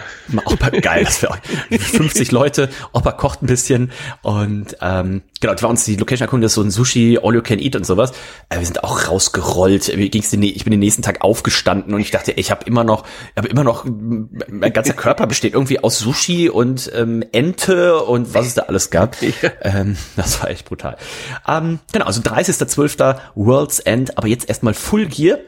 [0.45, 1.39] Opa, geil, das wär auch
[1.71, 6.47] 50 Leute, Opa kocht ein bisschen und ähm, genau, das war uns die Location erkundet,
[6.47, 8.13] das ist so ein Sushi, All You Can Eat und sowas.
[8.49, 9.97] Äh, wir sind auch rausgerollt.
[9.97, 12.85] Mir ging's den, ich bin den nächsten Tag aufgestanden und ich dachte, ich habe immer
[12.85, 18.01] noch, ich habe immer noch, mein ganzer Körper besteht irgendwie aus Sushi und ähm, Ente
[18.03, 19.17] und was es da alles gab.
[19.63, 20.97] Ähm, das war echt brutal.
[21.47, 23.17] Ähm, genau, also 30.12.
[23.35, 25.39] World's End, aber jetzt erstmal Full Gear.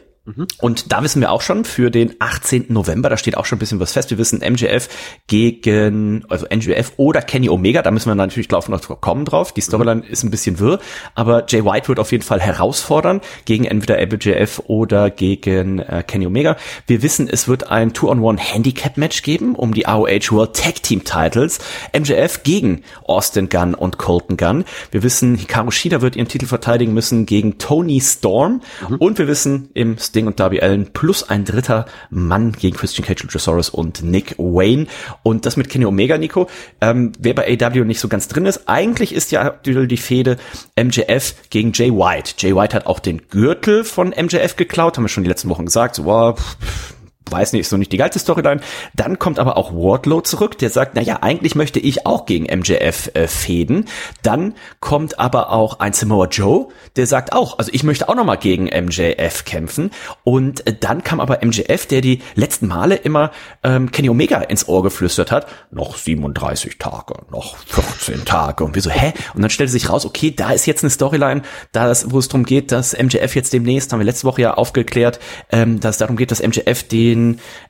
[0.60, 2.66] Und da wissen wir auch schon für den 18.
[2.68, 4.10] November, da steht auch schon ein bisschen was fest.
[4.10, 4.88] Wir wissen MJF
[5.28, 9.52] gegen, also MJF oder Kenny Omega, da müssen wir natürlich glaub, noch kommen drauf.
[9.52, 10.80] Die Storyline ist ein bisschen wirr,
[11.14, 16.26] aber Jay White wird auf jeden Fall herausfordern gegen entweder MJF oder gegen äh, Kenny
[16.26, 16.56] Omega.
[16.86, 21.60] Wir wissen, es wird ein Two-on-One-Handicap-Match geben um die ROH World Tag Team Titles.
[21.96, 24.64] MJF gegen Austin Gunn und Colton Gunn.
[24.90, 28.62] Wir wissen, Hikaru Shida wird ihren Titel verteidigen müssen gegen Tony Storm.
[28.98, 33.22] Und wir wissen, im Sting und Darby Allen plus ein dritter Mann gegen Christian Cage,
[33.24, 34.86] Luchasaurus und Nick Wayne.
[35.22, 36.48] Und das mit Kenny Omega, Nico.
[36.80, 40.38] Ähm, wer bei AW nicht so ganz drin ist, eigentlich ist ja die Fehde
[40.74, 42.32] MJF gegen Jay White.
[42.38, 45.66] Jay White hat auch den Gürtel von MJF geklaut, haben wir schon die letzten Wochen
[45.66, 45.96] gesagt.
[45.96, 46.94] So, wow, pff,
[47.30, 48.60] weiß nicht, ist so nicht die geilste Storyline.
[48.94, 52.44] Dann kommt aber auch Wardlow zurück, der sagt, na ja, eigentlich möchte ich auch gegen
[52.44, 53.86] MJF äh, fäden.
[54.22, 58.24] Dann kommt aber auch ein Samoa Joe, der sagt auch, also ich möchte auch noch
[58.24, 59.90] mal gegen MJF kämpfen.
[60.24, 64.68] Und äh, dann kam aber MJF, der die letzten Male immer ähm, Kenny Omega ins
[64.68, 68.64] Ohr geflüstert hat, noch 37 Tage, noch 14 Tage.
[68.64, 69.12] Und wir so, hä?
[69.34, 72.44] Und dann stellte sich raus, okay, da ist jetzt eine Storyline, da wo es darum
[72.44, 75.18] geht, dass MJF jetzt demnächst, haben wir letzte Woche ja aufgeklärt,
[75.50, 77.15] ähm, dass es darum geht, dass MJF den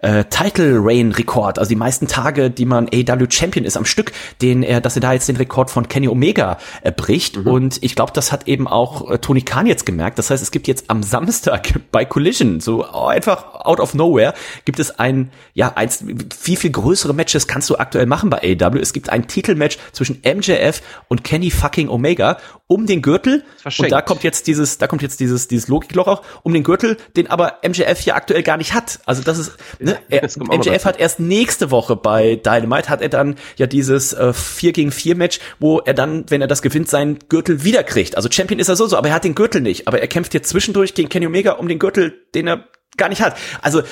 [0.00, 4.12] äh, Title Reign Rekord, also die meisten Tage, die man AW Champion ist am Stück,
[4.42, 7.36] den er, dass er da jetzt den Rekord von Kenny Omega äh, bricht.
[7.36, 10.18] Und ich glaube, das hat eben auch äh, Tony Khan jetzt gemerkt.
[10.18, 14.34] Das heißt, es gibt jetzt am Samstag bei Collision, so einfach out of nowhere,
[14.64, 16.04] gibt es ein, ja, eins,
[16.38, 18.78] viel, viel größere Matches kannst du aktuell machen bei AW.
[18.78, 22.38] Es gibt ein Titelmatch zwischen MJF und Kenny fucking Omega
[22.68, 23.44] um den Gürtel.
[23.78, 26.96] Und da kommt jetzt dieses, da kommt jetzt dieses, dieses Logikloch auch um den Gürtel,
[27.16, 29.00] den aber MJF ja aktuell gar nicht hat.
[29.06, 33.08] Also das ist, ne, er, Das MJF hat erst nächste Woche bei Dynamite hat er
[33.08, 36.88] dann ja dieses äh, 4 gegen 4 Match, wo er dann, wenn er das gewinnt,
[36.88, 38.16] seinen Gürtel wiederkriegt.
[38.16, 39.88] Also Champion ist er so so, aber er hat den Gürtel nicht.
[39.88, 42.64] Aber er kämpft jetzt zwischendurch gegen Kenny Omega um den Gürtel, den er
[42.96, 43.36] gar nicht hat.
[43.62, 43.82] Also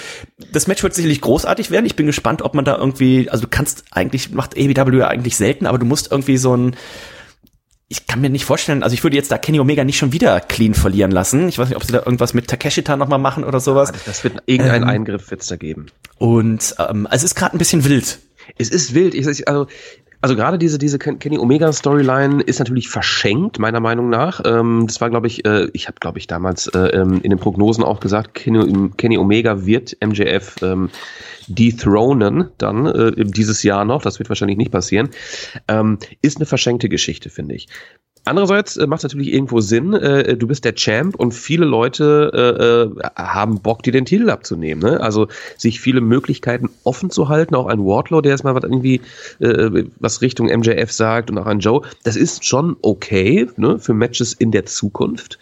[0.53, 1.86] das Match wird sicherlich großartig werden.
[1.86, 5.36] Ich bin gespannt, ob man da irgendwie, also du kannst eigentlich macht AEW ja eigentlich
[5.36, 6.76] selten, aber du musst irgendwie so ein
[7.95, 10.40] ich kann mir nicht vorstellen, also ich würde jetzt da Kenny Omega nicht schon wieder
[10.40, 11.49] clean verlieren lassen.
[11.49, 13.92] Ich weiß nicht, ob sie da irgendwas mit Takeshita nochmal machen oder sowas.
[14.05, 15.86] Das wird irgendeinen Ähm, Eingriff wird's da geben.
[16.18, 18.18] Und ähm, also es ist gerade ein bisschen wild.
[18.59, 19.14] Es ist wild.
[19.14, 19.68] Ich, also
[20.25, 24.41] Also gerade diese, diese Ken- Kenny Omega Storyline ist natürlich verschenkt, meiner Meinung nach.
[24.47, 27.39] Ähm, das war, glaube ich, äh, ich habe, glaube ich, damals äh, ähm, in den
[27.39, 30.89] Prognosen auch gesagt, Kenny, Kenny Omega wird MJF ähm,
[31.47, 34.01] dethronen dann äh, dieses Jahr noch.
[34.01, 35.11] Das wird wahrscheinlich nicht passieren.
[35.68, 37.68] Ähm, ist eine verschenkte Geschichte, finde ich.
[38.25, 42.31] Andererseits äh, macht es natürlich irgendwo Sinn, äh, du bist der Champ und viele Leute
[42.35, 44.83] äh, äh, haben Bock, dir den Titel abzunehmen.
[44.83, 45.01] Ne?
[45.01, 49.01] Also sich viele Möglichkeiten offen zu halten, auch ein Wardlow, der jetzt mal was irgendwie
[49.41, 53.95] äh, was Richtung MJF sagt und auch ein Joe, das ist schon okay ne, für
[53.95, 55.39] Matches in der Zukunft.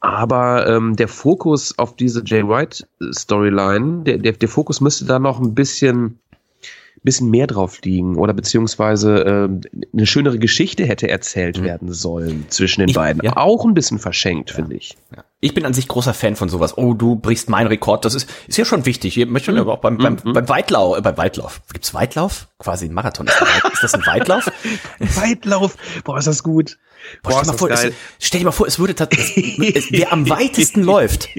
[0.00, 5.18] Aber ähm, der Fokus auf diese Jay White Storyline, der, der, der Fokus müsste da
[5.18, 6.20] noch ein bisschen
[7.02, 9.60] bisschen mehr drauf liegen oder beziehungsweise ähm,
[9.92, 13.22] eine schönere Geschichte hätte erzählt werden sollen zwischen den Ich- beiden.
[13.22, 13.36] ja.
[13.36, 14.96] Auch ein bisschen verschenkt, finde ich.
[15.40, 16.76] Ich bin an sich großer Fan von sowas.
[16.76, 18.04] Oh, du brichst meinen Rekord.
[18.04, 19.14] Das ist, ist ja schon wichtig.
[19.14, 21.60] Hier möchte man aber auch beim, beim, beim Weitlauf, äh, beim Weitlauf.
[21.72, 22.48] Gibt's Weitlauf?
[22.58, 23.28] Quasi ein Marathon.
[23.72, 24.50] Ist das ein Weitlauf?
[24.98, 26.76] Weitlauf, boah, ist das gut.
[27.22, 29.58] Boah, stell, dir mal vor, es, stell dir mal vor, es würde tatsächlich,
[29.90, 31.28] wer am weitesten läuft.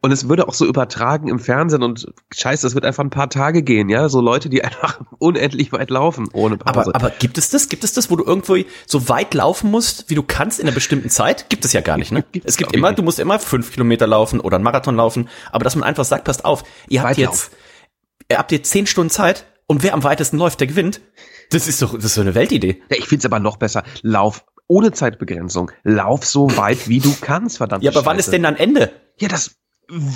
[0.00, 3.28] Und es würde auch so übertragen im Fernsehen und scheiße, das wird einfach ein paar
[3.28, 4.08] Tage gehen, ja?
[4.08, 6.94] So Leute, die einfach unendlich weit laufen ohne Pause.
[6.94, 7.68] Aber, aber gibt es das?
[7.68, 10.74] Gibt es das, wo du irgendwo so weit laufen musst, wie du kannst in einer
[10.74, 11.50] bestimmten Zeit?
[11.50, 12.24] Gibt es ja gar nicht, ne?
[12.32, 12.98] Gibt's, es gibt immer, nicht.
[12.98, 16.24] du musst immer fünf Kilometer laufen oder einen Marathon laufen, aber dass man einfach sagt,
[16.24, 17.50] passt auf, ihr habt Weitlauf.
[17.50, 17.56] jetzt,
[18.30, 21.00] ihr habt jetzt zehn Stunden Zeit und wer am weitesten läuft, der gewinnt.
[21.50, 22.82] Das ist doch, das ist so eine Weltidee.
[22.90, 23.82] ja, ich find's aber noch besser.
[24.02, 25.72] Lauf ohne Zeitbegrenzung.
[25.82, 27.82] Lauf so weit, wie du kannst, verdammt.
[27.82, 28.92] Ja, aber wann ist denn dann Ende?
[29.18, 29.56] Ja, das.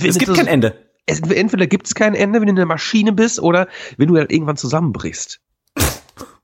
[0.05, 0.79] Es gibt kein Ende.
[1.07, 3.67] Es, entweder gibt es kein Ende, wenn du eine Maschine bist, oder
[3.99, 5.41] wenn du halt irgendwann zusammenbrichst.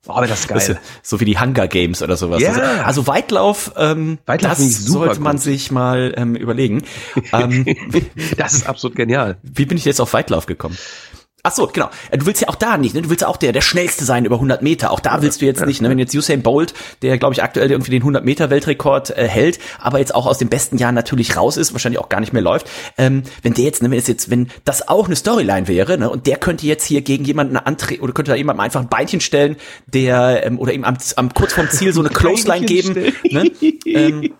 [0.06, 0.82] Oh, aber das ist Das ist geil.
[1.02, 2.40] so wie die Hunger Games oder sowas.
[2.42, 2.48] Ja.
[2.50, 5.42] Also, also Weitlauf, ähm, Weitlauf das finde sollte man gut.
[5.42, 6.82] sich mal ähm, überlegen.
[7.32, 7.64] ähm,
[8.36, 9.38] Das ist absolut genial.
[9.42, 10.76] Wie bin ich jetzt auf Weitlauf gekommen?
[11.42, 11.88] Ach so, genau.
[12.12, 13.02] Du willst ja auch da nicht, ne?
[13.02, 14.90] Du willst ja auch der, der schnellste sein über 100 Meter.
[14.90, 15.88] Auch da willst du jetzt nicht, ne?
[15.88, 19.58] Wenn jetzt Usain Bolt, der glaube ich aktuell irgendwie den 100 Meter Weltrekord äh, hält,
[19.78, 22.42] aber jetzt auch aus den besten Jahren natürlich raus ist, wahrscheinlich auch gar nicht mehr
[22.42, 22.68] läuft.
[22.98, 26.10] Ähm, wenn der jetzt, ne, wenn es jetzt, wenn das auch eine Storyline wäre, ne?
[26.10, 29.20] Und der könnte jetzt hier gegen jemanden antreten oder könnte da jemandem einfach ein Beinchen
[29.20, 33.50] stellen, der ähm, oder ihm am, am kurz vorm Ziel so eine Clothesline geben, ne?
[33.86, 34.34] Ähm,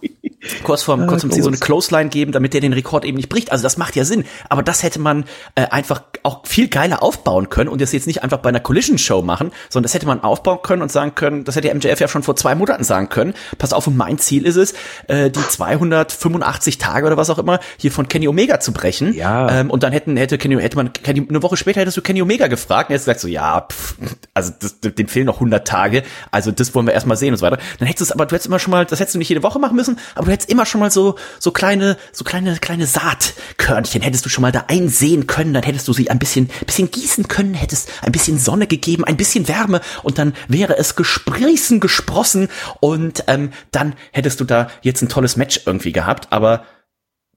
[0.64, 3.28] kurz vorm, kurz vorm Ziel so eine Clothesline geben, damit der den Rekord eben nicht
[3.28, 3.53] bricht.
[3.53, 4.24] Also das macht ja Sinn.
[4.49, 5.24] Aber das hätte man
[5.55, 9.22] äh, einfach auch viel geiler aufbauen können und das jetzt nicht einfach bei einer Collision-Show
[9.22, 12.22] machen, sondern das hätte man aufbauen können und sagen können, das hätte MJF ja schon
[12.22, 13.34] vor zwei Monaten sagen können.
[13.59, 14.74] Pass auf, und mein Ziel ist es,
[15.09, 19.14] äh, die 285 Tage oder was auch immer hier von Kenny Omega zu brechen.
[19.14, 19.61] Ja.
[19.61, 22.22] Ähm, und dann hätten, hätte Kenny, hätte man Kenny, eine Woche später hättest du Kenny
[22.22, 23.97] Omega gefragt und hättest gesagt so, ja, pff,
[24.34, 27.47] also das, dem fehlen noch 100 Tage, also das wollen wir erstmal sehen und so
[27.47, 27.59] weiter.
[27.78, 29.43] Dann hättest du es aber, du hättest immer schon mal, das hättest du nicht jede
[29.43, 32.87] Woche machen müssen, aber du hättest immer schon mal so, so kleine, so kleine, kleine
[32.87, 36.91] Saatkörnchen hättest du schon mal da einsehen können, dann hättest du sie ein bisschen, bisschen
[36.91, 41.81] gießen können, hättest ein bisschen Sonne gegeben, ein bisschen Wärme und dann wäre es gesprießen,
[41.81, 46.64] gesprossen und ähm, dann hättest du da jetzt ein tolles Match irgendwie gehabt, aber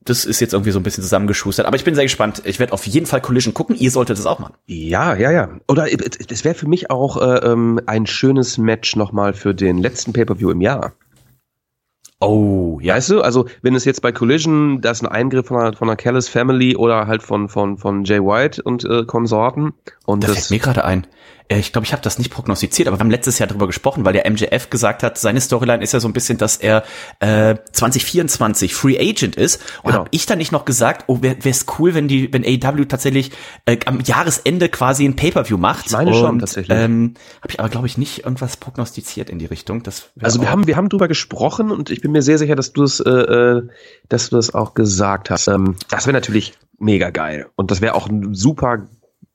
[0.06, 1.66] das ist jetzt irgendwie so ein bisschen zusammengeschustert.
[1.66, 2.42] Aber ich bin sehr gespannt.
[2.44, 3.78] Ich werde auf jeden Fall Collision gucken.
[3.78, 4.56] Ihr solltet es auch machen.
[4.66, 5.50] Ja, ja, ja.
[5.70, 10.12] Oder es wäre für mich auch äh, ähm, ein schönes Match nochmal für den letzten
[10.12, 10.94] Pay-Per-View im Jahr.
[12.26, 12.96] Oh, ja.
[12.96, 15.90] Weißt du, also wenn es jetzt bei Collision, da ist ein Eingriff von einer, von
[15.90, 19.74] einer Callis Family oder halt von, von, von Jay White und äh, Konsorten.
[20.06, 21.08] Und Da das, fällt mir gerade ein.
[21.54, 24.06] Äh, Ich glaube, ich habe das nicht prognostiziert, aber wir haben letztes Jahr darüber gesprochen,
[24.06, 26.84] weil der MJF gesagt hat, seine Storyline ist ja so ein bisschen, dass er
[27.20, 29.62] äh, 2024 Free Agent ist.
[29.84, 30.00] Und Genau.
[30.00, 33.32] habe ich dann nicht noch gesagt, oh, wäre es cool, wenn die, wenn AEW tatsächlich
[33.66, 35.86] äh, am Jahresende quasi ein Pay-per-View macht.
[35.88, 36.78] Ich meine schon, Und, tatsächlich.
[36.78, 39.84] Ähm, habe ich aber glaube ich nicht irgendwas prognostiziert in die Richtung.
[39.84, 42.74] Das also wir haben, wir haben drüber gesprochen und ich bin mir sehr sicher, dass
[42.74, 43.68] du es, äh, äh,
[44.10, 45.48] dass du das auch gesagt hast.
[45.48, 47.48] Ähm, das wäre natürlich mega geil.
[47.56, 48.86] Und das wäre auch ein super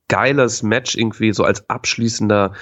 [0.09, 2.53] geiles Match irgendwie so als abschließender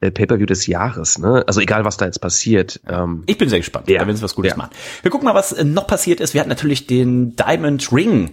[0.00, 1.18] äh, Pay-Per-View des Jahres.
[1.18, 1.44] Ne?
[1.46, 2.80] Also egal, was da jetzt passiert.
[2.88, 3.88] Ähm, Ich bin sehr gespannt.
[3.88, 4.00] Ja.
[4.00, 4.56] Werden sie was Gutes Ja.
[4.56, 4.70] machen.
[5.02, 6.34] Wir gucken mal, was äh, noch passiert ist.
[6.34, 8.30] Wir hatten natürlich den Diamond Ring.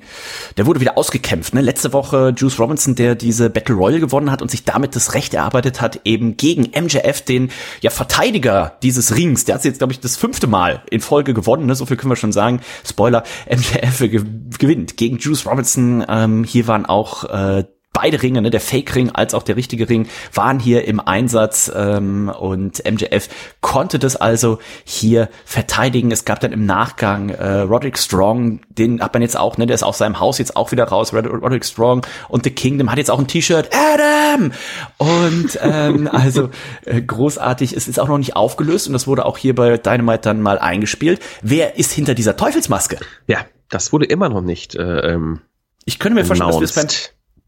[0.57, 1.53] Der wurde wieder ausgekämpft.
[1.53, 1.61] Ne?
[1.61, 5.33] Letzte Woche Juice Robinson, der diese Battle Royal gewonnen hat und sich damit das Recht
[5.33, 7.51] erarbeitet hat, eben gegen MJF, den
[7.81, 9.45] ja Verteidiger dieses Rings.
[9.45, 11.65] Der hat jetzt, glaube ich, das fünfte Mal in Folge gewonnen.
[11.67, 11.75] Ne?
[11.75, 12.61] So viel können wir schon sagen.
[12.85, 14.23] Spoiler, MJF ge
[14.57, 16.03] gewinnt gegen Juice Robinson.
[16.07, 17.63] Ähm, hier waren auch äh,
[17.95, 22.29] beide Ringe, ne, der Fake-Ring als auch der richtige Ring, waren hier im Einsatz ähm,
[22.29, 23.29] und MJF
[23.61, 26.11] konnte das also hier verteidigen.
[26.11, 29.75] Es gab dann im Nachgang äh, Roderick Strong, den hat man jetzt auch, ne, der
[29.75, 31.13] ist aus seinem Haus jetzt auch wieder raus.
[31.13, 33.69] Rod- Roderick Strong und The Kingdom hat jetzt auch ein T-Shirt.
[33.73, 34.51] Adam!
[34.97, 36.49] Und ähm, also
[36.85, 37.73] äh, großartig.
[37.75, 40.59] Es ist auch noch nicht aufgelöst und das wurde auch hier bei Dynamite dann mal
[40.59, 41.21] eingespielt.
[41.41, 42.97] Wer ist hinter dieser Teufelsmaske?
[43.27, 43.39] ja,
[43.69, 45.39] das wurde immer noch nicht äh, ähm,
[45.85, 46.87] Ich könnte mir vorstellen, dass wir es beim.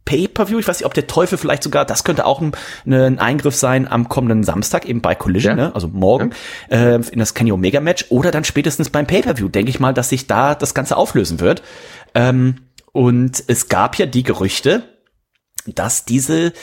[0.07, 0.57] Pay-per-View.
[0.57, 2.53] Ich weiß nicht, ob der Teufel vielleicht sogar, das könnte auch ein,
[2.85, 5.65] ein Eingriff sein am kommenden Samstag eben bei Collision, Ja.
[5.67, 5.75] ne?
[5.75, 6.31] also morgen
[6.69, 9.49] äh, in das Kenny Omega Match oder dann spätestens beim Pay-per-View.
[9.49, 11.61] Denke ich mal, dass sich da das Ganze auflösen wird.
[12.15, 12.55] Ähm,
[12.93, 14.83] und es gab ja die Gerüchte,
[15.75, 16.53] dass diese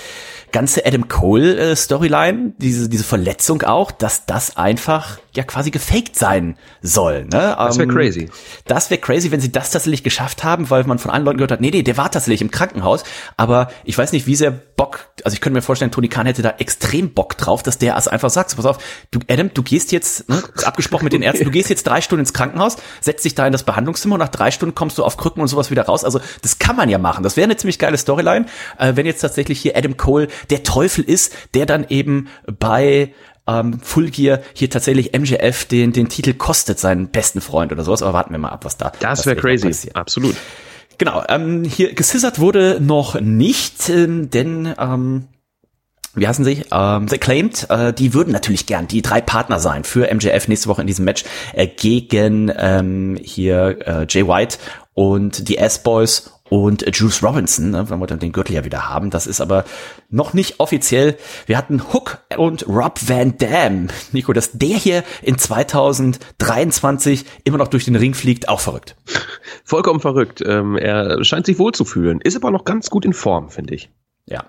[0.53, 6.17] ganze Adam Cole äh, Storyline, diese diese Verletzung auch, dass das einfach ja quasi gefaked
[6.17, 7.25] sein soll.
[7.25, 7.55] Ne?
[7.59, 8.31] Das wär crazy.
[8.67, 11.51] Das wäre crazy, wenn sie das tatsächlich geschafft haben, weil man von allen Leuten gehört
[11.51, 13.03] hat, nee, nee, der war tatsächlich im Krankenhaus.
[13.37, 16.43] Aber ich weiß nicht, wie sehr Bock, also ich könnte mir vorstellen, Tony Khan hätte
[16.43, 18.79] da extrem Bock drauf, dass der also einfach sagt, so, pass auf,
[19.11, 22.21] du Adam, du gehst jetzt, ne, abgesprochen mit den Ärzten, du gehst jetzt drei Stunden
[22.21, 25.17] ins Krankenhaus, setzt dich da in das Behandlungszimmer und nach drei Stunden kommst du auf
[25.17, 26.05] Krücken und sowas wieder raus.
[26.05, 27.23] Also das kann man ja machen.
[27.23, 28.47] Das wäre eine ziemlich geile Storyline,
[28.79, 32.29] äh, wenn jetzt tatsächlich hier Adam Cole der Teufel ist, der dann eben
[32.59, 33.13] bei
[33.47, 38.03] ähm, Full Gear hier tatsächlich MJF den, den Titel kostet, seinen besten Freund oder sowas.
[38.03, 39.69] Aber warten wir mal ab, was da Das wäre crazy.
[39.69, 39.97] passiert.
[39.97, 40.37] Absolut.
[40.99, 45.29] Genau, ähm, hier gescissert wurde noch nicht, ähm, denn ähm,
[46.15, 46.65] wie heißen sie?
[46.71, 50.69] Ähm, The Claimed, äh, die würden natürlich gern die drei Partner sein für MJF nächste
[50.69, 51.25] Woche in diesem Match
[51.55, 54.59] äh, gegen ähm, hier äh, Jay White
[54.95, 59.11] und die S-Boys und Juice Robinson, ne, wenn wir dann den Gürtel ja wieder haben.
[59.11, 59.65] Das ist aber
[60.09, 61.17] noch nicht offiziell.
[61.47, 63.89] Wir hatten Hook und Rob Van Dam.
[64.13, 68.95] Nico, dass der hier in 2023 immer noch durch den Ring fliegt, auch verrückt.
[69.65, 70.43] Vollkommen verrückt.
[70.47, 72.21] Ähm, er scheint sich wohl zu fühlen.
[72.21, 73.91] Ist aber noch ganz gut in Form, finde ich.
[74.27, 74.45] Ja.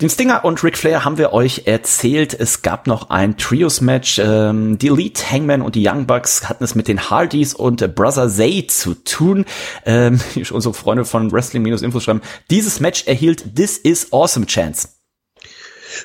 [0.00, 2.34] Den Stinger und Ric Flair haben wir euch erzählt.
[2.38, 4.18] Es gab noch ein Trios-Match.
[4.18, 8.28] Ähm, die Elite, Hangman und die Young Bucks hatten es mit den Hardys und Brother
[8.28, 9.44] Zay zu tun.
[9.84, 10.20] Ähm,
[10.50, 14.88] unsere Freunde von Wrestling-Info schreiben, dieses Match erhielt This is Awesome Chance.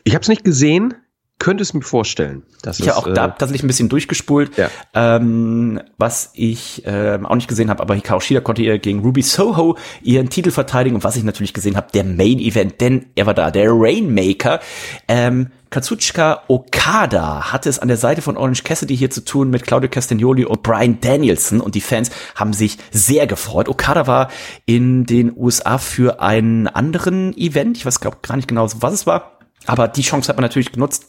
[0.04, 0.96] Ich habe es nicht gesehen,
[1.40, 2.44] könnte es mir vorstellen.
[2.62, 4.58] Dass Ich habe auch äh, da tatsächlich ein bisschen durchgespult.
[4.58, 4.70] Ja.
[4.94, 9.22] Ähm, was ich ähm, auch nicht gesehen habe, aber Hikaru Shida konnte ihr gegen Ruby
[9.22, 10.96] Soho ihren Titel verteidigen.
[10.96, 14.60] Und was ich natürlich gesehen habe, der Main Event, denn er war da, der Rainmaker.
[15.08, 19.64] Ähm, Katsuchika Okada hatte es an der Seite von Orange Cassidy hier zu tun mit
[19.64, 23.68] Claudio Castagnoli und Brian Danielson und die Fans haben sich sehr gefreut.
[23.68, 24.30] Okada war
[24.66, 29.06] in den USA für einen anderen Event, ich weiß glaub, gar nicht genau, was es
[29.08, 31.08] war, aber die Chance hat man natürlich genutzt.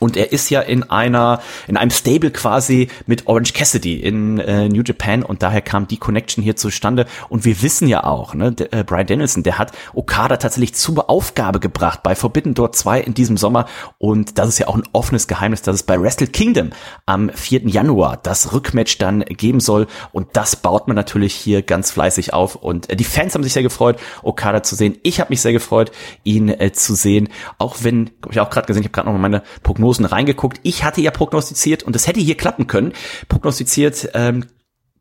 [0.00, 4.68] Und er ist ja in einer, in einem Stable quasi mit Orange Cassidy in äh,
[4.68, 7.06] New Japan und daher kam die Connection hier zustande.
[7.28, 11.08] Und wir wissen ja auch, ne, der, äh, Brian Danielson, der hat Okada tatsächlich zur
[11.08, 13.66] Aufgabe gebracht bei Forbidden Door 2 in diesem Sommer.
[13.98, 16.70] Und das ist ja auch ein offenes Geheimnis, dass es bei Wrestle Kingdom
[17.06, 17.66] am 4.
[17.68, 19.86] Januar das Rückmatch dann geben soll.
[20.12, 22.56] Und das baut man natürlich hier ganz fleißig auf.
[22.56, 24.98] Und äh, die Fans haben sich sehr gefreut, Okada zu sehen.
[25.02, 25.90] Ich habe mich sehr gefreut,
[26.22, 27.28] ihn äh, zu sehen.
[27.58, 29.42] Auch wenn, hab ich auch gerade gesehen, ich habe gerade noch meine
[29.86, 30.58] Prognosen reingeguckt.
[30.64, 32.92] Ich hatte ja prognostiziert, und das hätte hier klappen können,
[33.28, 34.46] prognostiziert, ähm,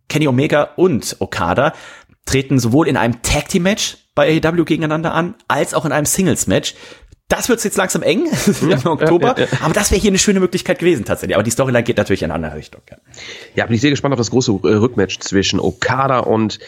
[0.09, 1.73] Kenny Omega und Okada
[2.25, 6.05] treten sowohl in einem Tag Team Match bei AEW gegeneinander an, als auch in einem
[6.05, 6.75] Singles Match.
[7.27, 8.27] Das wird jetzt langsam eng
[8.61, 9.59] im Oktober, ja, ja.
[9.61, 11.35] aber das wäre hier eine schöne Möglichkeit gewesen tatsächlich.
[11.35, 12.81] Aber die Storyline geht natürlich in eine andere Richtung.
[12.87, 12.97] Ja.
[13.55, 16.59] Ja, bin ich sehr gespannt auf das große äh, Rückmatch zwischen Okada und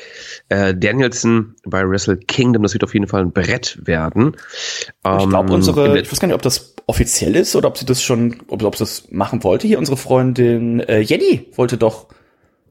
[0.49, 2.63] äh, Danielson bei Wrestle Kingdom.
[2.63, 4.35] Das wird auf jeden Fall ein Brett werden.
[4.35, 7.77] Ich Ähm, glaube, im unsere, ich weiß gar nicht, ob das offiziell ist oder ob
[7.77, 9.67] sie das schon, ob, ob sie das machen wollte.
[9.67, 12.07] Hier unsere Freundin äh, Jenny wollte doch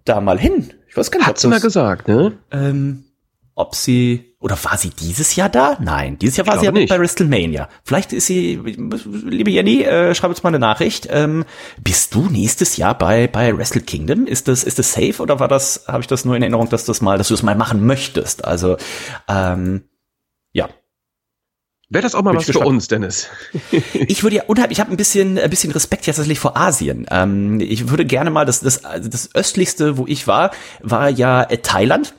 [0.04, 0.72] da mal hin.
[0.88, 2.38] Ich weiß gar nicht, Hat sie mal gesagt, ne?
[2.50, 3.04] ähm,
[3.54, 5.76] ob sie oder war sie dieses Jahr da?
[5.80, 7.02] Nein, dieses Jahr war sie ja mit bei nicht.
[7.02, 7.68] WrestleMania.
[7.84, 11.08] Vielleicht ist sie, liebe Jenny, äh, schreib uns mal eine Nachricht.
[11.10, 11.44] Ähm,
[11.82, 14.26] bist du nächstes Jahr bei bei Wrestle Kingdom?
[14.26, 16.84] Ist das ist das safe oder war das habe ich das nur in Erinnerung, dass
[16.84, 18.44] das mal, dass du das mal machen möchtest?
[18.44, 18.76] Also
[19.28, 19.82] ähm,
[21.88, 23.28] Wäre das auch mal Bin was für uns, Dennis?
[23.94, 27.06] Ich würde ja unheimlich, ich habe ein bisschen, ein bisschen Respekt jetzt tatsächlich vor Asien.
[27.10, 31.58] Ähm, ich würde gerne mal, das, das, das östlichste, wo ich war, war ja äh,
[31.58, 32.14] Thailand.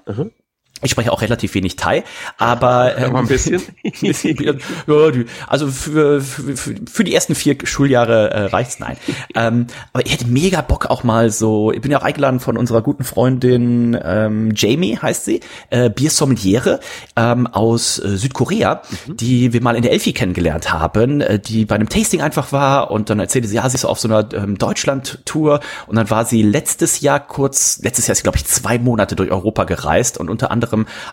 [0.84, 2.04] Ich spreche auch relativ wenig Thai,
[2.38, 3.62] aber ähm, Aber ein bisschen.
[4.02, 4.54] ja,
[5.48, 8.98] also für, für, für die ersten vier Schuljahre äh, reicht's nein.
[9.36, 11.72] ähm, aber ich hätte mega Bock auch mal so.
[11.72, 16.80] Ich bin ja auch eingeladen von unserer guten Freundin ähm, Jamie heißt sie, äh, Biersommeliere
[17.16, 21.76] ähm, aus äh, Südkorea, die wir mal in der Elfi kennengelernt haben, äh, die bei
[21.76, 24.32] einem Tasting einfach war und dann erzählte sie, ja, sie ist so auf so einer
[24.34, 28.46] ähm, Deutschland-Tour und dann war sie letztes Jahr kurz, letztes Jahr ist sie glaube ich
[28.46, 30.67] zwei Monate durch Europa gereist und unter anderem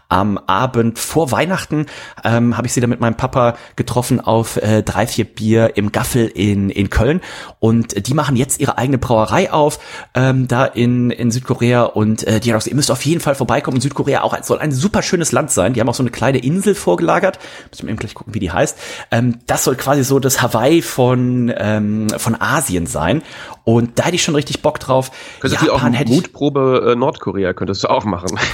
[0.09, 1.87] am Abend vor Weihnachten
[2.25, 5.93] ähm, habe ich sie dann mit meinem Papa getroffen auf äh, drei, vier Bier im
[5.93, 7.21] Gaffel in, in Köln
[7.59, 9.79] und die machen jetzt ihre eigene Brauerei auf,
[10.15, 13.35] ähm, da in, in Südkorea und äh, die haben gesagt, ihr müsst auf jeden Fall
[13.35, 13.81] vorbeikommen.
[13.81, 15.75] Südkorea auch soll ein super schönes Land sein.
[15.75, 17.39] Die haben auch so eine kleine Insel vorgelagert.
[17.71, 18.79] Müssen wir eben gleich gucken, wie die heißt.
[19.11, 23.23] Ähm, das soll quasi so das Hawaii von, ähm, von Asien sein.
[23.65, 25.11] Und da hätte ich schon richtig Bock drauf.
[25.41, 28.39] Könntest du auch eine Mutprobe äh, Nordkorea könntest du auch machen.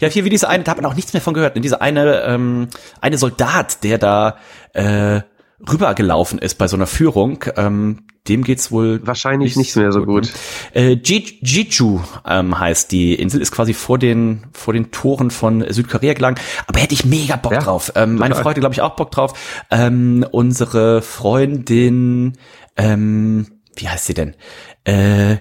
[0.00, 1.54] Ja, hier wie diese eine, da hat man auch nichts mehr von gehört.
[1.54, 1.60] Ne?
[1.60, 2.68] Dieser eine, ähm,
[3.00, 4.36] eine Soldat, der da
[4.72, 5.20] äh,
[5.70, 10.32] rübergelaufen ist bei so einer Führung, ähm, dem geht's wohl wahrscheinlich nicht mehr so gut.
[10.74, 10.92] Ne?
[10.92, 16.14] Äh, Jeju ähm, heißt die Insel, ist quasi vor den vor den Toren von Südkorea
[16.14, 16.40] gelangt.
[16.66, 17.92] Aber hätte ich mega Bock ja, drauf.
[17.94, 19.66] Ähm, meine hatte glaube ich auch Bock drauf.
[19.70, 22.38] Ähm, unsere Freundin,
[22.76, 23.46] ähm,
[23.76, 24.34] wie heißt sie denn?
[24.84, 25.36] Äh,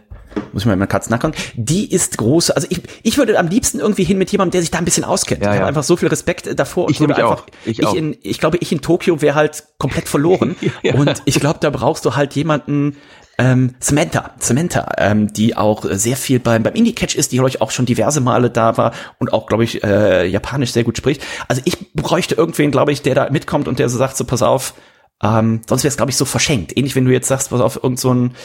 [0.51, 1.35] muss ich mal kurz nachgucken.
[1.55, 4.71] Die ist groß, also ich, ich würde am liebsten irgendwie hin mit jemandem, der sich
[4.71, 5.43] da ein bisschen auskennt.
[5.43, 6.85] Ja, ich habe einfach so viel Respekt davor.
[6.85, 7.45] Und ich würde einfach, auch.
[7.65, 7.93] Ich, ich, auch.
[7.93, 10.55] In, ich glaube, ich in Tokio wäre halt komplett verloren.
[10.83, 10.95] ja.
[10.95, 12.97] Und ich glaube, da brauchst du halt jemanden,
[13.39, 17.61] ähm, Samantha, Samantha, ähm, die auch sehr viel beim, beim Indie-Catch ist, die, glaube ich,
[17.61, 21.23] auch schon diverse Male da war und auch, glaube ich, äh, Japanisch sehr gut spricht.
[21.47, 24.43] Also ich bräuchte irgendwen, glaube ich, der da mitkommt und der so sagt, so pass
[24.43, 24.75] auf,
[25.23, 26.77] ähm, sonst wäre es, glaube ich, so verschenkt.
[26.77, 28.35] Ähnlich, wenn du jetzt sagst, pass auf, irgend so ein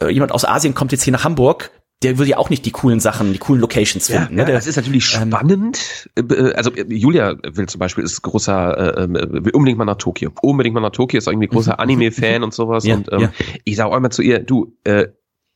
[0.00, 1.70] äh, jemand aus Asien kommt jetzt hier nach Hamburg,
[2.02, 4.36] der würde ja auch nicht die coolen Sachen, die coolen Locations finden.
[4.36, 4.50] Ja, ne?
[4.50, 6.10] ja, das ist natürlich ähm, spannend.
[6.16, 10.30] Ähm, also Julia will zum Beispiel ist großer, äh, will unbedingt mal nach Tokio.
[10.42, 12.84] Unbedingt mal nach Tokio, ist irgendwie großer Anime-Fan und sowas.
[12.84, 13.32] Ja, und ähm, ja.
[13.64, 15.08] ich sage auch immer zu ihr, du, äh,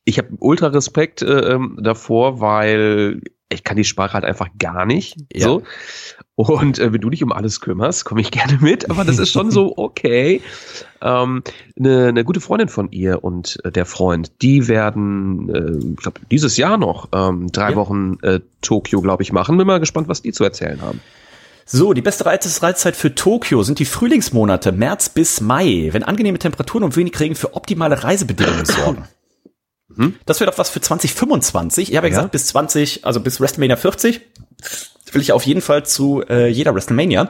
[0.05, 4.85] ich habe ultra Respekt äh, ähm, davor, weil ich kann die Sprache halt einfach gar
[4.85, 5.17] nicht.
[5.33, 5.47] Ja.
[5.47, 5.63] So.
[6.39, 8.89] Und äh, wenn du dich um alles kümmerst, komme ich gerne mit.
[8.89, 10.41] Aber das ist schon so okay.
[11.01, 11.43] Ähm,
[11.77, 16.21] eine, eine gute Freundin von ihr und äh, der Freund, die werden, äh, ich glaube,
[16.31, 17.75] dieses Jahr noch ähm, drei ja.
[17.75, 19.57] Wochen äh, Tokio, glaube ich, machen.
[19.57, 21.01] Bin mal gespannt, was die zu erzählen haben.
[21.65, 26.85] So, die beste Reizeit für Tokio sind die Frühlingsmonate, März bis Mai, wenn angenehme Temperaturen
[26.85, 29.03] und wenig Regen für optimale Reisebedingungen sorgen.
[29.93, 30.15] Hm?
[30.25, 31.91] Das wäre doch was für 2025.
[31.91, 34.21] Ich habe ja gesagt, bis 20, also bis WrestleMania 40
[35.13, 37.29] will ich auf jeden Fall zu äh, jeder WrestleMania.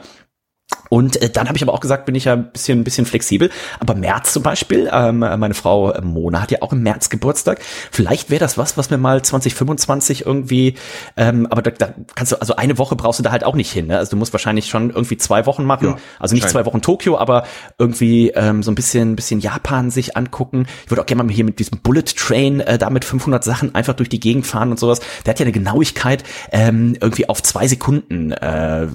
[0.90, 3.06] Und äh, dann habe ich aber auch gesagt, bin ich ja ein bisschen, ein bisschen
[3.06, 3.48] flexibel.
[3.78, 7.60] Aber März zum Beispiel, ähm, meine Frau Mona hat ja auch im März Geburtstag.
[7.90, 10.74] Vielleicht wäre das was, was wir mal 2025 irgendwie,
[11.16, 13.70] ähm, aber da, da kannst du, also eine Woche brauchst du da halt auch nicht
[13.72, 13.86] hin.
[13.86, 13.98] Ne?
[13.98, 15.88] Also du musst wahrscheinlich schon irgendwie zwei Wochen machen.
[15.88, 17.44] Ja, also nicht zwei Wochen Tokio, aber
[17.78, 20.66] irgendwie ähm, so ein bisschen, bisschen Japan sich angucken.
[20.84, 23.76] Ich würde auch gerne mal hier mit diesem Bullet Train äh, da mit 500 Sachen
[23.76, 25.00] einfach durch die Gegend fahren und sowas.
[25.24, 28.32] Der hat ja eine Genauigkeit ähm, irgendwie auf zwei Sekunden.
[28.32, 28.88] Äh,